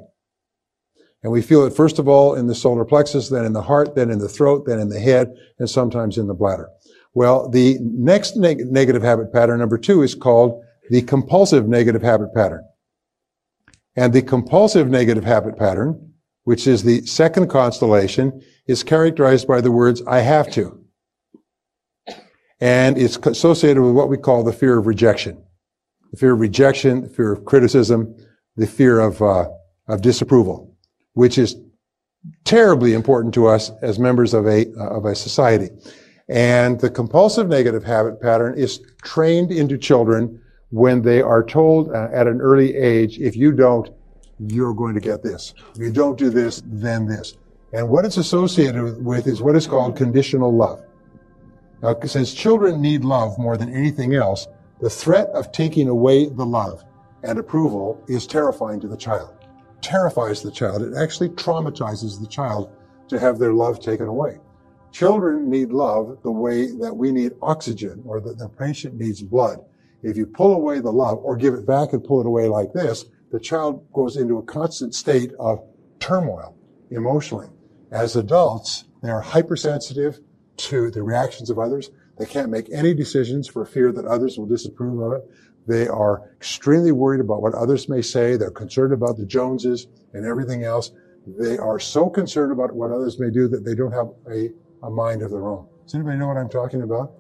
[1.22, 3.95] And we feel it first of all in the solar plexus, then in the heart,
[3.95, 6.68] then in the throat, then in the head, and sometimes in the bladder.
[7.14, 12.34] Well, the next neg- negative habit pattern, number two, is called the compulsive negative habit
[12.34, 12.64] pattern.
[13.96, 16.12] And the compulsive negative habit pattern,
[16.42, 20.80] which is the second constellation, is characterized by the words, I have to.
[22.60, 25.42] And it's associated with what we call the fear of rejection.
[26.10, 28.16] The fear of rejection, the fear of criticism,
[28.56, 29.48] the fear of, uh,
[29.86, 30.76] of disapproval,
[31.12, 31.56] which is
[32.44, 35.70] terribly important to us as members of a, uh, of a society.
[36.29, 42.09] And the compulsive negative habit pattern is trained into children when they are told uh,
[42.12, 43.91] at an early age, if you don't,
[44.39, 45.55] you're going to get this.
[45.75, 47.37] If you don't do this, then this.
[47.72, 50.83] And what it's associated with is what is called conditional love.
[51.83, 54.49] Now, since children need love more than anything else,
[54.81, 56.85] the threat of taking away the love
[57.22, 59.35] and approval is terrifying to the child.
[59.81, 60.83] Terrifies the child.
[60.83, 62.70] It actually traumatizes the child
[63.09, 64.39] to have their love taken away.
[64.95, 69.59] Children need love the way that we need oxygen or that the patient needs blood.
[70.05, 72.72] If you pull away the love or give it back and pull it away like
[72.72, 75.64] this, the child goes into a constant state of
[75.99, 76.57] turmoil
[76.92, 77.49] emotionally.
[77.90, 80.20] As adults, they are hypersensitive
[80.59, 81.90] to the reactions of others.
[82.16, 85.28] They can't make any decisions for fear that others will disapprove of it.
[85.66, 88.36] They are extremely worried about what others may say.
[88.36, 90.92] They're concerned about the Joneses and everything else.
[91.26, 94.51] They are so concerned about what others may do that they don't have a
[94.85, 95.66] a mind of their own.
[95.85, 97.12] Does anybody know what I'm talking about?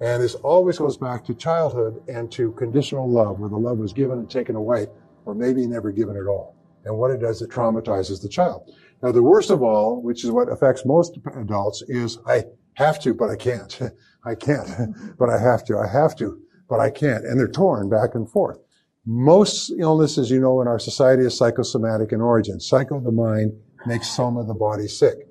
[0.00, 3.92] And this always goes back to childhood and to conditional love, where the love was
[3.92, 4.88] given and taken away,
[5.24, 6.54] or maybe never given at all.
[6.84, 8.70] And what it does, it traumatizes the child.
[9.02, 12.44] Now, the worst of all, which is what affects most adults, is I
[12.74, 13.80] have to, but I can't.
[14.24, 14.68] I can't,
[15.18, 15.78] but I have to.
[15.78, 17.24] I have to, but I can't.
[17.24, 18.58] And they're torn back and forth.
[19.06, 22.60] Most illnesses, you know, in our society is psychosomatic in origin.
[22.60, 23.52] Psycho, the mind,
[23.86, 25.25] makes soma, the body sick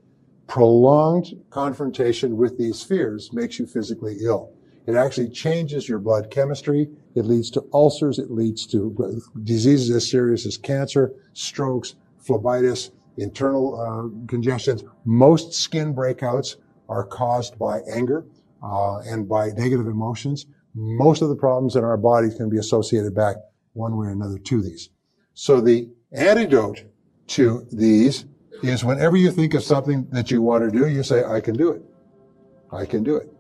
[0.48, 4.52] prolonged confrontation with these fears makes you physically ill.
[4.88, 6.90] It actually changes your blood chemistry.
[7.16, 8.20] It leads to ulcers.
[8.20, 14.84] It leads to diseases as serious as cancer, strokes, phlebitis, internal uh, congestions.
[15.06, 18.26] Most skin breakouts are caused by anger
[18.62, 20.46] uh, and by negative emotions.
[20.76, 23.38] Most of the problems in our bodies can be associated back
[23.74, 24.90] one way or another to these.
[25.34, 26.84] So the antidote
[27.28, 28.26] to these
[28.64, 31.56] is whenever you think of something that you want to do, you say, I can
[31.56, 31.82] do it.
[32.72, 33.32] I can do it.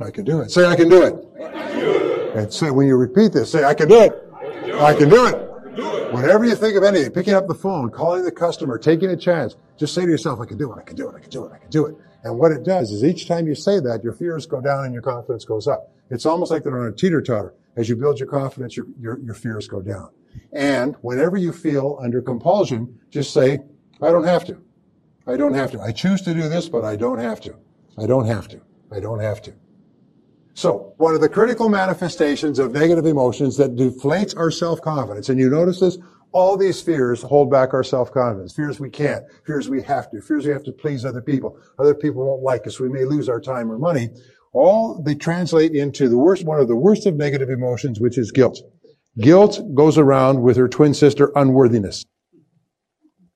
[0.00, 0.50] I can do it.
[0.50, 1.14] Say, I can do it.
[1.36, 2.36] It.
[2.36, 4.12] And say, when you repeat this, say, I can do it.
[4.74, 6.12] I can do it.
[6.12, 9.56] Whenever you think of anything, picking up the phone, calling the customer, taking a chance,
[9.76, 11.44] just say to yourself, I can do it, I can do it, I can do
[11.44, 11.96] it, I can do it.
[12.22, 14.92] And what it does is each time you say that, your fears go down and
[14.92, 15.92] your confidence goes up.
[16.10, 17.54] It's almost like they're on a teeter-totter.
[17.76, 20.10] As you build your confidence, your, your, your fears go down.
[20.52, 23.58] And whenever you feel under compulsion, just say,
[24.02, 24.60] I don't have to.
[25.26, 25.80] I don't have to.
[25.80, 27.54] I choose to do this, but I don't have to.
[27.98, 28.60] I don't have to.
[28.92, 29.54] I don't have to.
[30.54, 35.50] So, one of the critical manifestations of negative emotions that deflates our self-confidence, and you
[35.50, 35.98] notice this
[36.32, 38.54] All these fears hold back our self-confidence.
[38.54, 39.24] Fears we can't.
[39.46, 40.20] Fears we have to.
[40.20, 41.58] Fears we have to please other people.
[41.78, 42.78] Other people won't like us.
[42.80, 44.10] We may lose our time or money.
[44.52, 48.30] All they translate into the worst, one of the worst of negative emotions, which is
[48.30, 48.60] guilt.
[49.18, 52.04] Guilt goes around with her twin sister unworthiness.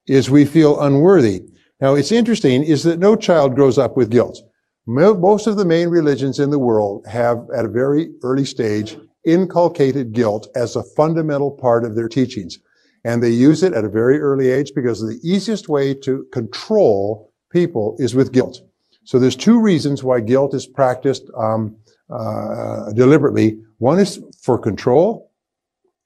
[0.08, 1.44] Is we feel unworthy.
[1.80, 4.40] Now it's interesting is that no child grows up with guilt.
[4.86, 8.96] Most of the main religions in the world have at a very early stage
[9.26, 12.58] inculcated guilt as a fundamental part of their teachings.
[13.04, 17.30] And they use it at a very early age because the easiest way to control
[17.50, 18.62] people is with guilt.
[19.04, 21.76] So there's two reasons why guilt is practiced um,
[22.10, 23.60] uh, deliberately.
[23.78, 25.30] One is for control,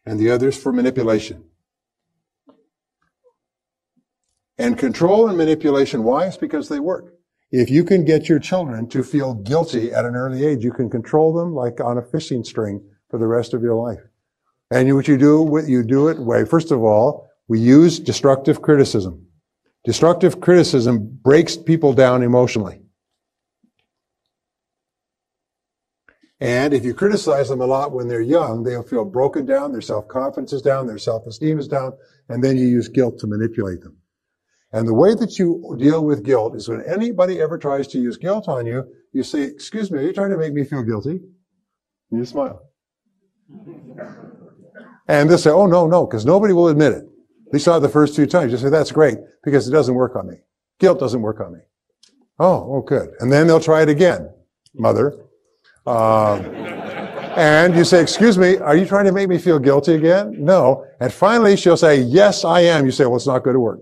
[0.06, 1.44] and the other is for manipulation.
[4.58, 6.26] And control and manipulation, why?
[6.26, 7.14] It's because they work.
[7.50, 10.88] If you can get your children to feel guilty at an early age, you can
[10.88, 14.00] control them like on a fishing string for the rest of your life.
[14.70, 19.26] And what you do, you do it way, first of all, we use destructive criticism.
[19.84, 22.80] Destructive criticism breaks people down emotionally.
[26.40, 29.80] And if you criticize them a lot when they're young, they'll feel broken down, their
[29.80, 31.92] self-confidence is down, their self-esteem is down,
[32.28, 33.96] and then you use guilt to manipulate them.
[34.72, 38.16] And the way that you deal with guilt is when anybody ever tries to use
[38.16, 41.20] guilt on you, you say, excuse me, are you trying to make me feel guilty?
[42.10, 42.62] And you smile.
[45.08, 47.04] And they'll say, oh, no, no, because nobody will admit it.
[47.52, 48.50] They saw it the first two times.
[48.50, 50.36] You say, that's great, because it doesn't work on me.
[50.80, 51.60] Guilt doesn't work on me.
[52.38, 53.10] Oh, oh, good.
[53.20, 54.32] And then they'll try it again,
[54.74, 55.26] mother.
[55.86, 56.46] Um,
[57.36, 60.34] and you say, excuse me, are you trying to make me feel guilty again?
[60.42, 60.86] No.
[61.00, 62.86] And finally, she'll say, yes, I am.
[62.86, 63.80] You say, well, it's not going to work.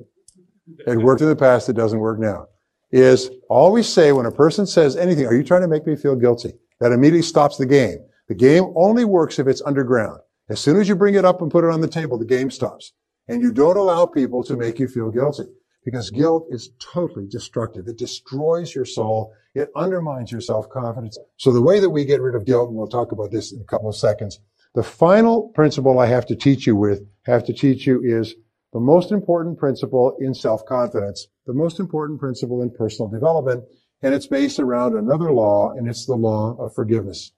[0.86, 1.68] It worked in the past.
[1.68, 2.46] It doesn't work now.
[2.92, 6.16] Is always say when a person says anything, are you trying to make me feel
[6.16, 6.54] guilty?
[6.80, 7.98] That immediately stops the game.
[8.28, 10.20] The game only works if it's underground.
[10.48, 12.50] As soon as you bring it up and put it on the table, the game
[12.50, 12.92] stops.
[13.28, 15.44] And you don't allow people to make you feel guilty
[15.84, 17.86] because guilt is totally destructive.
[17.86, 19.32] It destroys your soul.
[19.54, 21.18] It undermines your self-confidence.
[21.36, 23.60] So the way that we get rid of guilt, and we'll talk about this in
[23.60, 24.40] a couple of seconds,
[24.74, 28.34] the final principle I have to teach you with, have to teach you is
[28.72, 33.64] the most important principle in self-confidence, the most important principle in personal development,
[34.02, 37.32] and it's based around another law, and it's the law of forgiveness.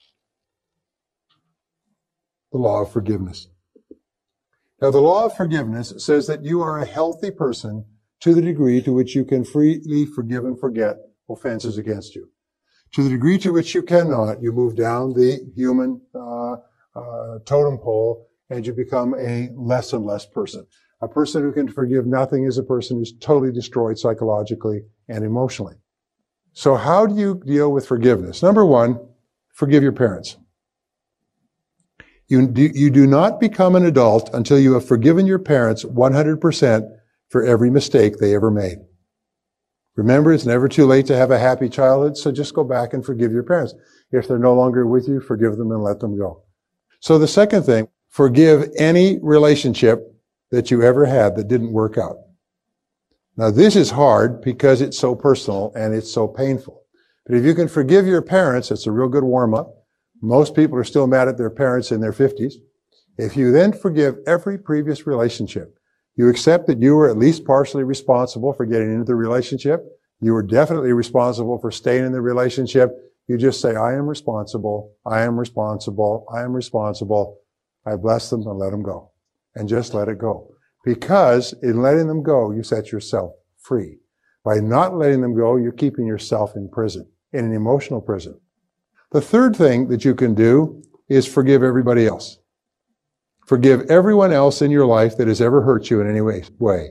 [2.52, 3.48] The law of forgiveness.
[4.80, 7.86] Now, the law of forgiveness says that you are a healthy person
[8.20, 10.96] to the degree to which you can freely forgive and forget
[11.30, 12.28] offenses against you.
[12.94, 16.56] To the degree to which you cannot, you move down the human uh,
[16.94, 20.66] uh, totem pole and you become a less and less person.
[21.02, 25.74] A person who can forgive nothing is a person who's totally destroyed psychologically and emotionally.
[26.52, 28.42] So how do you deal with forgiveness?
[28.42, 29.00] Number one,
[29.52, 30.36] forgive your parents.
[32.28, 36.88] You do, you do not become an adult until you have forgiven your parents 100%
[37.28, 38.78] for every mistake they ever made.
[39.96, 43.04] Remember, it's never too late to have a happy childhood, so just go back and
[43.04, 43.74] forgive your parents.
[44.12, 46.44] If they're no longer with you, forgive them and let them go.
[47.00, 50.11] So the second thing, forgive any relationship
[50.52, 52.18] that you ever had that didn't work out.
[53.36, 56.82] Now this is hard because it's so personal and it's so painful.
[57.26, 59.74] But if you can forgive your parents, it's a real good warm up.
[60.20, 62.54] Most people are still mad at their parents in their 50s.
[63.16, 65.74] If you then forgive every previous relationship,
[66.16, 69.86] you accept that you were at least partially responsible for getting into the relationship.
[70.20, 72.90] You were definitely responsible for staying in the relationship.
[73.26, 74.92] You just say, I am responsible.
[75.06, 76.26] I am responsible.
[76.32, 77.38] I am responsible.
[77.86, 79.11] I bless them and let them go
[79.54, 80.48] and just let it go.
[80.84, 83.98] Because in letting them go, you set yourself free.
[84.44, 88.40] By not letting them go, you're keeping yourself in prison, in an emotional prison.
[89.12, 92.38] The third thing that you can do is forgive everybody else.
[93.46, 96.90] Forgive everyone else in your life that has ever hurt you in any way.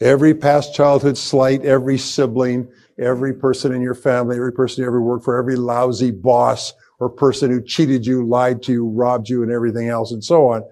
[0.00, 2.68] Every past childhood slight, every sibling,
[2.98, 7.08] every person in your family, every person you ever worked for, every lousy boss or
[7.08, 10.62] person who cheated you, lied to you, robbed you, and everything else, and so on.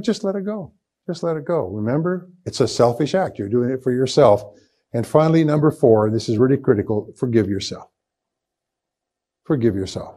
[0.00, 0.72] Just let it go.
[1.06, 1.66] Just let it go.
[1.68, 3.38] Remember, it's a selfish act.
[3.38, 4.42] You're doing it for yourself.
[4.92, 7.88] And finally, number four, and this is really critical, forgive yourself.
[9.44, 10.16] Forgive yourself.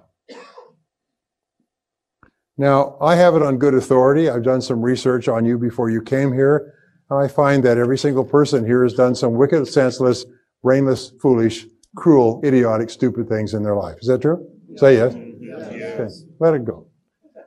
[2.58, 4.30] Now, I have it on good authority.
[4.30, 6.74] I've done some research on you before you came here.
[7.10, 10.26] And I find that every single person here has done some wicked, senseless,
[10.62, 11.66] brainless, foolish,
[11.96, 13.98] cruel, idiotic, stupid things in their life.
[14.02, 14.46] Is that true?
[14.76, 15.16] Say yes.
[15.72, 16.00] yes.
[16.00, 16.34] Okay.
[16.40, 16.91] Let it go.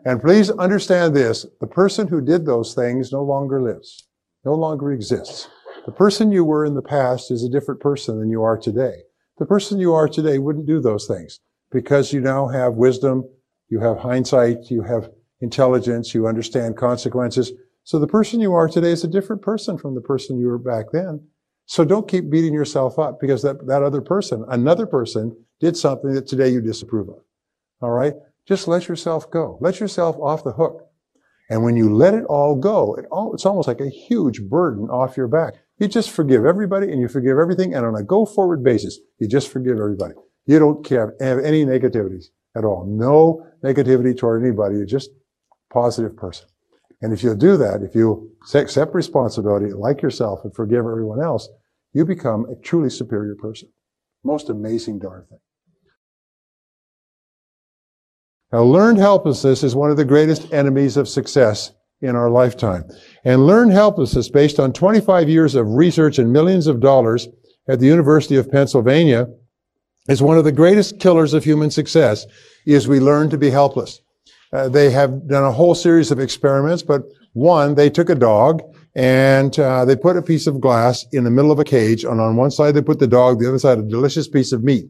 [0.04, 1.46] And please understand this.
[1.60, 4.06] The person who did those things no longer lives,
[4.44, 5.48] no longer exists.
[5.86, 9.02] The person you were in the past is a different person than you are today.
[9.38, 11.40] The person you are today wouldn't do those things
[11.72, 13.24] because you now have wisdom,
[13.68, 17.52] you have hindsight, you have intelligence, you understand consequences.
[17.84, 20.58] So the person you are today is a different person from the person you were
[20.58, 21.26] back then.
[21.66, 26.12] So don't keep beating yourself up because that, that other person, another person, did something
[26.12, 27.20] that today you disapprove of.
[27.80, 28.14] All right?
[28.46, 29.58] Just let yourself go.
[29.60, 30.88] Let yourself off the hook.
[31.50, 34.88] And when you let it all go, it all, it's almost like a huge burden
[34.88, 35.54] off your back.
[35.78, 37.74] You just forgive everybody and you forgive everything.
[37.74, 40.14] And on a go forward basis, you just forgive everybody.
[40.46, 42.26] You don't care, have any negativities
[42.56, 42.86] at all.
[42.86, 44.76] No negativity toward anybody.
[44.76, 46.46] You're just a positive person.
[47.02, 51.48] And if you do that, if you accept responsibility, like yourself, and forgive everyone else,
[51.92, 53.68] you become a truly superior person.
[54.22, 55.38] Most amazing darn thing.
[58.54, 62.84] Now, learned helplessness is one of the greatest enemies of success in our lifetime.
[63.24, 67.26] And learned helplessness, based on 25 years of research and millions of dollars
[67.66, 69.26] at the University of Pennsylvania,
[70.08, 72.26] is one of the greatest killers of human success,
[72.64, 74.00] is we learn to be helpless.
[74.52, 77.02] Uh, they have done a whole series of experiments, but
[77.32, 78.62] one, they took a dog
[78.94, 82.20] and uh, they put a piece of glass in the middle of a cage, and
[82.20, 84.86] on one side they put the dog, the other side a delicious piece of meat.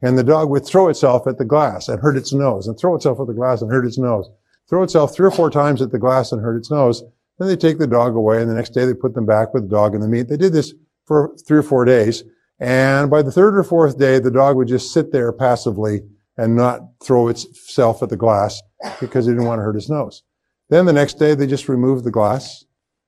[0.00, 2.94] And the dog would throw itself at the glass and hurt its nose, and throw
[2.94, 4.28] itself at the glass and hurt its nose.
[4.68, 7.02] Throw itself three or four times at the glass and hurt its nose.
[7.38, 9.64] Then they take the dog away, and the next day they put them back with
[9.64, 10.28] the dog and the meat.
[10.28, 10.74] They did this
[11.06, 12.22] for three or four days.
[12.60, 16.02] And by the third or fourth day, the dog would just sit there passively
[16.36, 18.60] and not throw itself at the glass
[19.00, 20.22] because it didn't want to hurt his nose.
[20.68, 22.64] Then the next day, they just removed the glass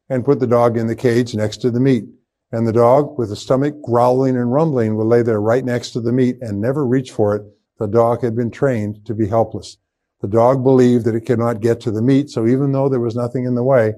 [0.08, 2.04] and put the dog in the cage next to the meat.
[2.52, 6.00] And the dog, with the stomach growling and rumbling, would lay there right next to
[6.00, 7.42] the meat and never reach for it.
[7.78, 9.78] The dog had been trained to be helpless.
[10.20, 13.00] The dog believed that it could not get to the meat, so even though there
[13.00, 13.94] was nothing in the way,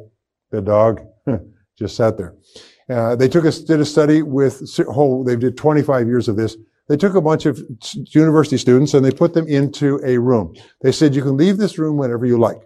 [0.50, 1.00] the dog
[1.78, 2.36] just sat there.
[2.88, 5.24] Uh, they took a, did a study with whole.
[5.24, 6.57] They did 25 years of this.
[6.88, 7.61] They took a bunch of
[8.09, 10.55] university students and they put them into a room.
[10.82, 12.61] They said you can leave this room whenever you like.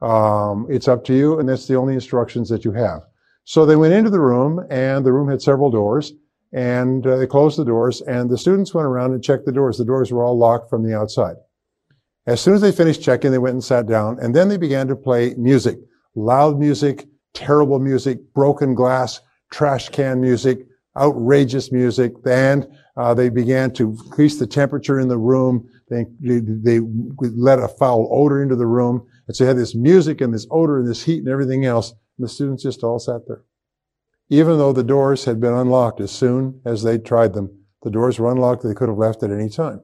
[0.00, 3.02] Um, it's up to you, and that's the only instructions that you have.
[3.48, 6.12] So they went into the room, and the room had several doors,
[6.52, 9.78] and uh, they closed the doors, and the students went around and checked the doors.
[9.78, 11.36] The doors were all locked from the outside.
[12.26, 14.86] As soon as they finished checking, they went and sat down, and then they began
[14.88, 15.78] to play music.
[16.14, 20.58] Loud music, terrible music, broken glass, trash can music,
[20.98, 22.66] outrageous music, and
[22.98, 25.66] uh, they began to increase the temperature in the room.
[25.88, 26.80] They, they, they
[27.18, 29.06] let a foul odor into the room.
[29.26, 31.94] And so you had this music and this odor and this heat and everything else.
[32.18, 33.44] And the students just all sat there.
[34.28, 38.18] Even though the doors had been unlocked as soon as they tried them, the doors
[38.18, 38.62] were unlocked.
[38.62, 39.80] They could have left at any time.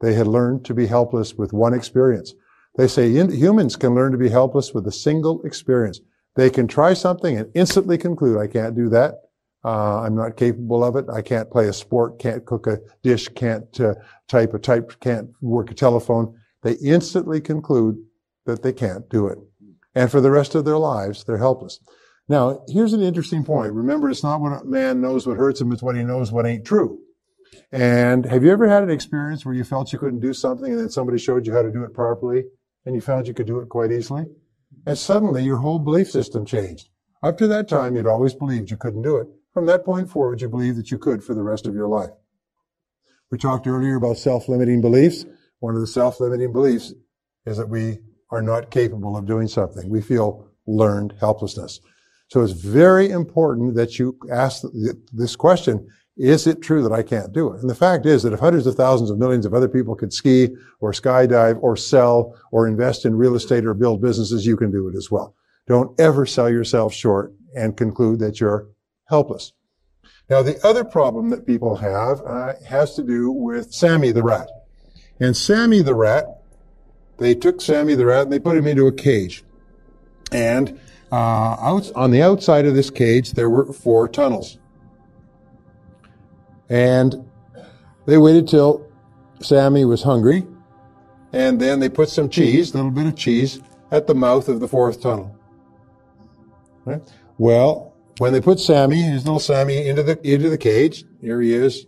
[0.00, 2.34] They had learned to be helpless with one experience.
[2.76, 6.00] They say humans can learn to be helpless with a single experience.
[6.34, 9.20] They can try something and instantly conclude, I can't do that.
[9.64, 11.06] Uh, I'm not capable of it.
[11.08, 13.94] I can't play a sport, can't cook a dish, can't uh,
[14.28, 16.38] type a type, can't work a telephone.
[16.62, 17.96] They instantly conclude
[18.46, 19.38] that they can't do it.
[19.94, 21.80] And for the rest of their lives, they're helpless.
[22.28, 23.72] Now, here's an interesting point.
[23.74, 26.46] Remember, it's not what a man knows what hurts him, it's what he knows what
[26.46, 27.00] ain't true.
[27.70, 30.80] And have you ever had an experience where you felt you couldn't do something and
[30.80, 32.44] then somebody showed you how to do it properly
[32.84, 34.24] and you found you could do it quite easily?
[34.86, 36.88] And suddenly your whole belief system changed.
[37.22, 39.28] Up to that time, you'd always believed you couldn't do it.
[39.52, 42.10] From that point forward, you believed that you could for the rest of your life.
[43.30, 45.24] We talked earlier about self-limiting beliefs.
[45.60, 46.92] One of the self-limiting beliefs
[47.46, 47.98] is that we
[48.34, 49.88] are not capable of doing something.
[49.88, 51.80] We feel learned helplessness.
[52.28, 54.62] So it's very important that you ask
[55.12, 55.86] this question,
[56.16, 57.60] is it true that I can't do it?
[57.60, 60.12] And the fact is that if hundreds of thousands of millions of other people could
[60.12, 60.48] ski
[60.80, 64.88] or skydive or sell or invest in real estate or build businesses, you can do
[64.88, 65.34] it as well.
[65.66, 68.68] Don't ever sell yourself short and conclude that you're
[69.08, 69.52] helpless.
[70.30, 74.48] Now, the other problem that people have uh, has to do with Sammy the rat.
[75.20, 76.24] And Sammy the rat
[77.18, 79.44] they took Sammy the rat and they put him into a cage.
[80.32, 80.78] And
[81.12, 84.58] uh, out, on the outside of this cage, there were four tunnels.
[86.68, 87.24] And
[88.06, 88.90] they waited till
[89.40, 90.46] Sammy was hungry.
[91.32, 93.60] And then they put some cheese, a little bit of cheese,
[93.90, 95.36] at the mouth of the fourth tunnel.
[96.84, 97.02] Right?
[97.38, 101.52] Well, when they put Sammy, his little Sammy, into the into the cage, here he
[101.52, 101.86] is.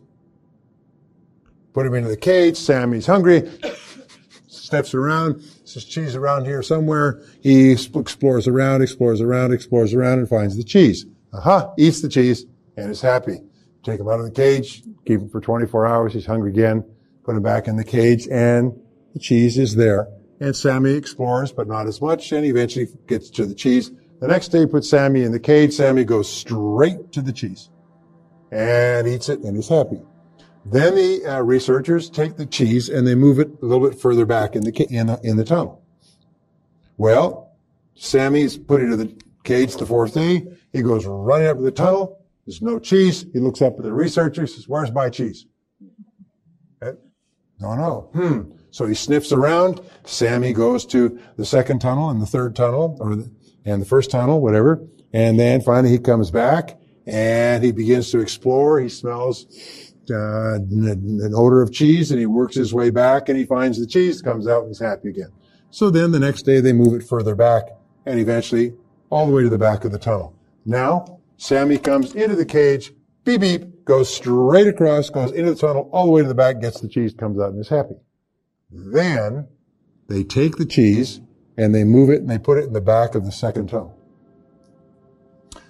[1.72, 2.56] Put him into the cage.
[2.56, 3.48] Sammy's hungry
[4.66, 7.22] steps around, says cheese around here somewhere.
[7.40, 11.06] He explores around, explores around, explores around, and finds the cheese.
[11.32, 12.44] Aha, eats the cheese
[12.76, 13.40] and is happy.
[13.82, 16.12] Take him out of the cage, keep him for 24 hours.
[16.12, 16.84] He's hungry again.
[17.24, 18.78] Put him back in the cage and
[19.14, 20.08] the cheese is there.
[20.40, 23.90] And Sammy explores, but not as much, and eventually gets to the cheese.
[24.20, 25.72] The next day, put Sammy in the cage.
[25.74, 27.70] Sammy goes straight to the cheese
[28.50, 30.00] and eats it and is happy.
[30.68, 34.26] Then the uh, researchers take the cheese and they move it a little bit further
[34.26, 35.84] back in the in the, in the tunnel.
[36.96, 37.52] Well,
[37.94, 39.14] Sammy's put into the
[39.44, 40.46] cage the fourth day.
[40.72, 42.20] He goes running up to the tunnel.
[42.46, 43.26] There's no cheese.
[43.32, 44.46] He looks up at the researcher.
[44.46, 45.46] says, where's my cheese?
[46.82, 46.92] Eh,
[47.60, 48.02] don't.
[48.12, 48.52] Hmm.
[48.70, 49.80] So he sniffs around.
[50.04, 53.30] Sammy goes to the second tunnel and the third tunnel, or the,
[53.64, 54.86] and the first tunnel, whatever.
[55.12, 58.80] And then finally he comes back and he begins to explore.
[58.80, 59.46] He smells
[60.10, 63.86] uh, an odor of cheese and he works his way back and he finds the
[63.86, 65.30] cheese, comes out and he's happy again.
[65.70, 67.64] So then the next day they move it further back
[68.04, 68.74] and eventually
[69.10, 70.34] all the way to the back of the tunnel.
[70.64, 72.92] Now, Sammy comes into the cage,
[73.24, 76.60] beep beep, goes straight across, goes into the tunnel, all the way to the back,
[76.60, 77.96] gets the cheese, comes out and is happy.
[78.70, 79.48] Then
[80.08, 81.20] they take the cheese
[81.56, 83.95] and they move it and they put it in the back of the second tunnel.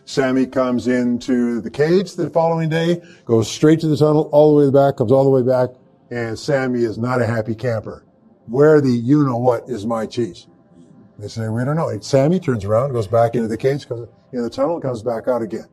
[0.06, 4.64] Sammy comes into the cage the following day, goes straight to the tunnel, all the
[4.64, 5.70] way back, comes all the way back,
[6.10, 8.04] and Sammy is not a happy camper.
[8.46, 10.46] Where the you know what is my cheese?
[11.18, 11.88] They say, we don't know.
[11.88, 15.26] And Sammy turns around, goes back into the cage, comes in the tunnel, comes back
[15.26, 15.66] out again.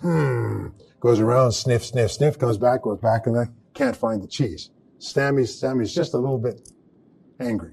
[0.00, 0.68] Hmm.
[1.00, 4.70] Goes around, sniff, sniff, sniff, comes back, goes back, and then can't find the cheese.
[4.98, 6.70] Sammy, Sammy's just a little bit
[7.40, 7.72] angry.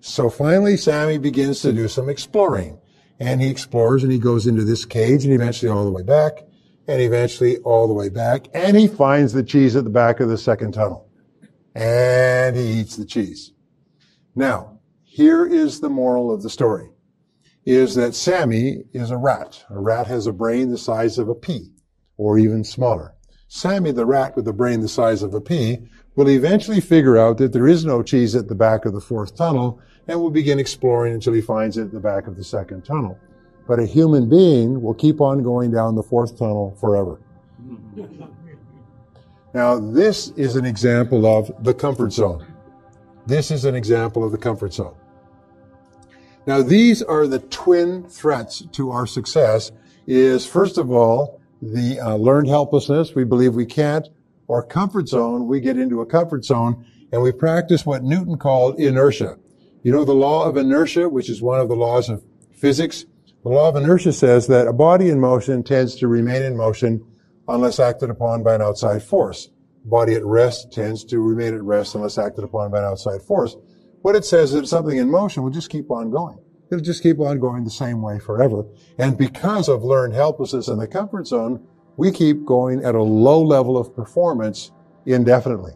[0.00, 2.78] So finally, Sammy begins to do some exploring.
[3.20, 6.44] And he explores and he goes into this cage and eventually all the way back
[6.86, 8.48] and eventually all the way back.
[8.54, 11.08] And he finds the cheese at the back of the second tunnel.
[11.74, 13.52] And he eats the cheese.
[14.34, 16.90] Now, here is the moral of the story.
[17.64, 19.64] Is that Sammy is a rat.
[19.70, 21.72] A rat has a brain the size of a pea
[22.16, 23.14] or even smaller.
[23.48, 25.78] Sammy the rat with a brain the size of a pea
[26.16, 29.36] will eventually figure out that there is no cheese at the back of the fourth
[29.36, 32.84] tunnel and will begin exploring until he finds it at the back of the second
[32.84, 33.18] tunnel.
[33.66, 37.18] But a human being will keep on going down the fourth tunnel forever.
[39.54, 42.46] Now, this is an example of the comfort zone.
[43.26, 44.94] This is an example of the comfort zone.
[46.46, 49.72] Now, these are the twin threats to our success
[50.06, 53.14] is first of all, the uh, learned helplessness.
[53.14, 54.08] We believe we can't
[54.46, 58.78] or comfort zone, we get into a comfort zone and we practice what Newton called
[58.78, 59.38] inertia.
[59.84, 62.24] You know the law of inertia, which is one of the laws of
[62.56, 63.04] physics?
[63.42, 67.04] The law of inertia says that a body in motion tends to remain in motion
[67.48, 69.50] unless acted upon by an outside force.
[69.84, 73.20] A body at rest tends to remain at rest unless acted upon by an outside
[73.20, 73.58] force.
[74.00, 76.38] What it says is that something in motion will just keep on going.
[76.72, 78.64] It'll just keep on going the same way forever.
[78.96, 81.62] And because of learned helplessness in the comfort zone,
[81.98, 84.72] we keep going at a low level of performance
[85.04, 85.72] indefinitely.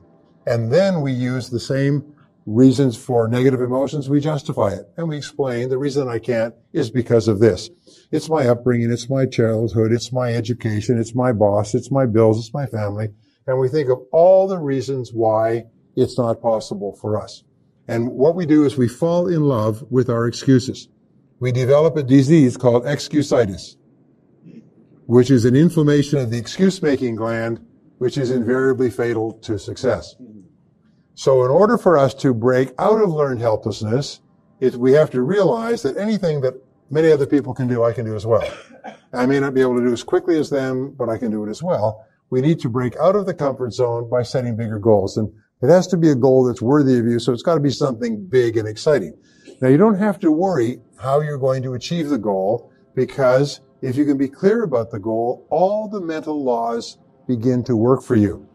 [0.47, 2.15] And then we use the same
[2.49, 4.87] reasons for negative emotions, we justify it.
[4.97, 7.71] And we explain the reason I can't is because of this.
[8.11, 12.39] It's my upbringing, it's my childhood, it's my education, it's my boss, it's my bills,
[12.39, 13.09] it's my family.
[13.47, 15.65] And we think of all the reasons why
[15.97, 17.45] it's not possible for us.
[17.87, 20.89] And what we do is we fall in love with our excuses.
[21.41, 23.77] We develop a disease called excusitis
[25.09, 27.59] which is an inflammation of the excuse making gland,
[27.97, 30.15] which is invariably fatal to success.
[31.19, 34.21] So in order for us to break out of learned helplessness,
[34.61, 36.55] it, we have to realize that anything that
[36.91, 38.49] many other people can do, I can do as well.
[39.13, 41.45] I may not be able to do as quickly as them, but I can do
[41.45, 42.07] it as well.
[42.31, 45.17] We need to break out of the comfort zone by setting bigger goals.
[45.17, 45.29] And
[45.61, 47.71] it has to be a goal that's worthy of you, so it's got to be
[47.71, 49.19] something big and exciting.
[49.61, 53.97] Now, you don't have to worry how you're going to achieve the goal because if
[53.97, 56.97] you can be clear about the goal, all the mental laws
[57.27, 58.48] begin to work for you,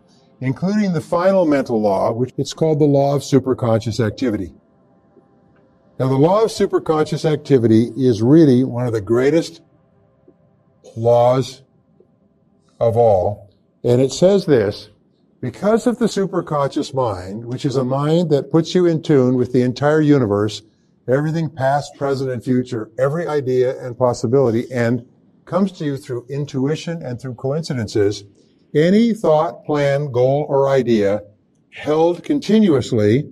[0.43, 4.53] including the final mental law, which it's called the law of superconscious activity.
[5.99, 9.61] Now, the law of superconscious activity is really one of the greatest
[10.97, 11.61] laws
[12.79, 13.53] of all.
[13.85, 14.89] And it says this,
[15.39, 19.53] because of the superconscious mind, which is a mind that puts you in tune with
[19.53, 20.61] the entire universe,
[21.07, 25.05] everything past, present, and future, every idea and possibility, and
[25.45, 28.23] comes to you through intuition and through coincidences,
[28.73, 31.21] any thought, plan, goal, or idea
[31.71, 33.31] held continuously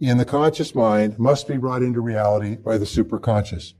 [0.00, 3.74] in the conscious mind must be brought into reality by the superconscious.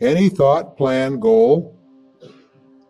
[0.00, 1.78] Any thought, plan, goal,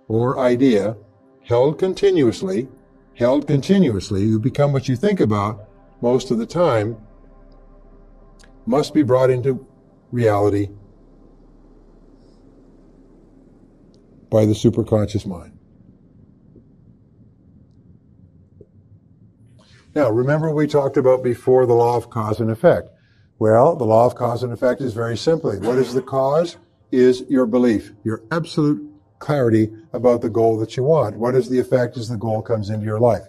[0.09, 0.97] or idea
[1.43, 2.69] held continuously,
[3.15, 5.69] held continuously, you become what you think about
[6.01, 6.97] most of the time,
[8.67, 9.67] must be brought into
[10.11, 10.69] reality
[14.29, 15.56] by the superconscious mind.
[19.97, 22.91] Now, remember we talked about before the law of cause and effect.
[23.39, 26.59] Well, the law of cause and effect is very simply, what is the cause?
[26.93, 28.87] Is your belief, your absolute
[29.21, 31.17] clarity about the goal that you want.
[31.17, 33.23] What is the effect as the goal comes into your life?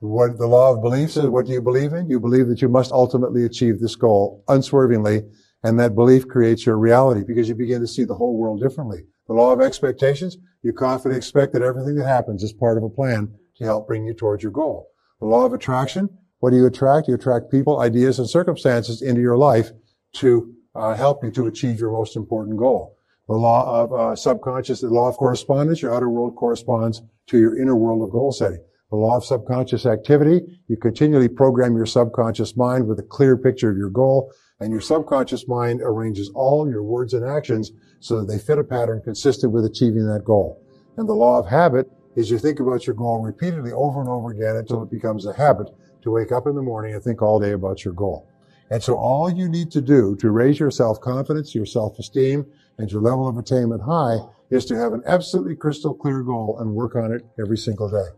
[0.00, 2.10] What the law of belief says, what do you believe in?
[2.10, 5.22] You believe that you must ultimately achieve this goal unswervingly
[5.62, 9.06] And that belief creates your reality because you begin to see the whole world differently.
[9.26, 12.90] The law of expectations, you confidently expect that everything that happens is part of a
[12.90, 14.90] plan to help bring you towards your goal.
[15.24, 16.10] The law of attraction,
[16.40, 17.08] what do you attract?
[17.08, 19.70] You attract people, ideas, and circumstances into your life
[20.16, 22.98] to uh, help you to achieve your most important goal.
[23.28, 27.58] The law of uh, subconscious, the law of correspondence, your outer world corresponds to your
[27.58, 28.62] inner world of goal setting.
[28.90, 33.70] The law of subconscious activity, you continually program your subconscious mind with a clear picture
[33.70, 34.30] of your goal,
[34.60, 38.62] and your subconscious mind arranges all your words and actions so that they fit a
[38.62, 40.62] pattern consistent with achieving that goal.
[40.98, 44.30] And the law of habit is you think about your goal repeatedly over and over
[44.30, 45.70] again until it becomes a habit
[46.02, 48.28] to wake up in the morning and think all day about your goal.
[48.70, 52.46] And so all you need to do to raise your self-confidence, your self-esteem,
[52.78, 54.18] and your level of attainment high
[54.50, 58.08] is to have an absolutely crystal clear goal and work on it every single day.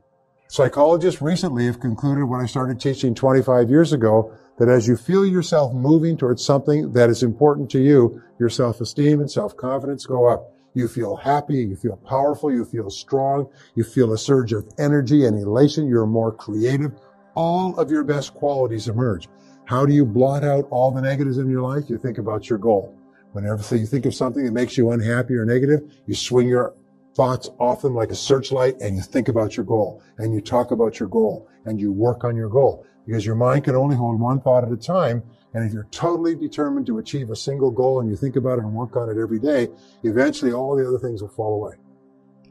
[0.49, 5.27] Psychologists recently have concluded when I started teaching 25 years ago that as you feel
[5.27, 10.53] yourself moving towards something that is important to you, your self-esteem and self-confidence go up.
[10.77, 15.25] You feel happy, you feel powerful, you feel strong, you feel a surge of energy
[15.25, 16.93] and elation, you're more creative.
[17.35, 19.27] All of your best qualities emerge.
[19.65, 21.89] How do you blot out all the negatives in your life?
[21.89, 22.95] You think about your goal.
[23.33, 26.75] Whenever you think of something that makes you unhappy or negative, you swing your
[27.15, 30.73] thoughts off them like a searchlight and you think about your goal and you talk
[30.73, 34.21] about your goal and you work on your goal because your mind can only hold
[34.21, 35.23] one thought at a time.
[35.57, 38.65] And if you're totally determined to achieve a single goal and you think about it
[38.65, 39.69] and work on it every day,
[40.03, 41.77] eventually all the other things will fall away.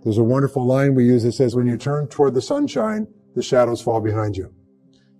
[0.03, 3.05] There's a wonderful line we use that says, when you turn toward the sunshine,
[3.35, 4.51] the shadows fall behind you.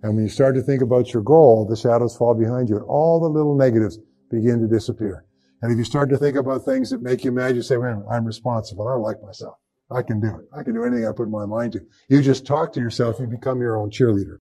[0.02, 2.84] And when you start to think about your goal, the shadows fall behind you and
[2.86, 4.00] all the little negatives
[4.32, 5.24] begin to disappear.
[5.62, 8.24] And if you start to think about things that make you mad, you say, I'm
[8.24, 8.88] responsible.
[8.88, 9.58] I like myself.
[9.92, 10.48] I can do it.
[10.52, 11.80] I can do anything I put my mind to.
[12.08, 13.20] You just talk to yourself.
[13.20, 14.34] You become your own cheerleader.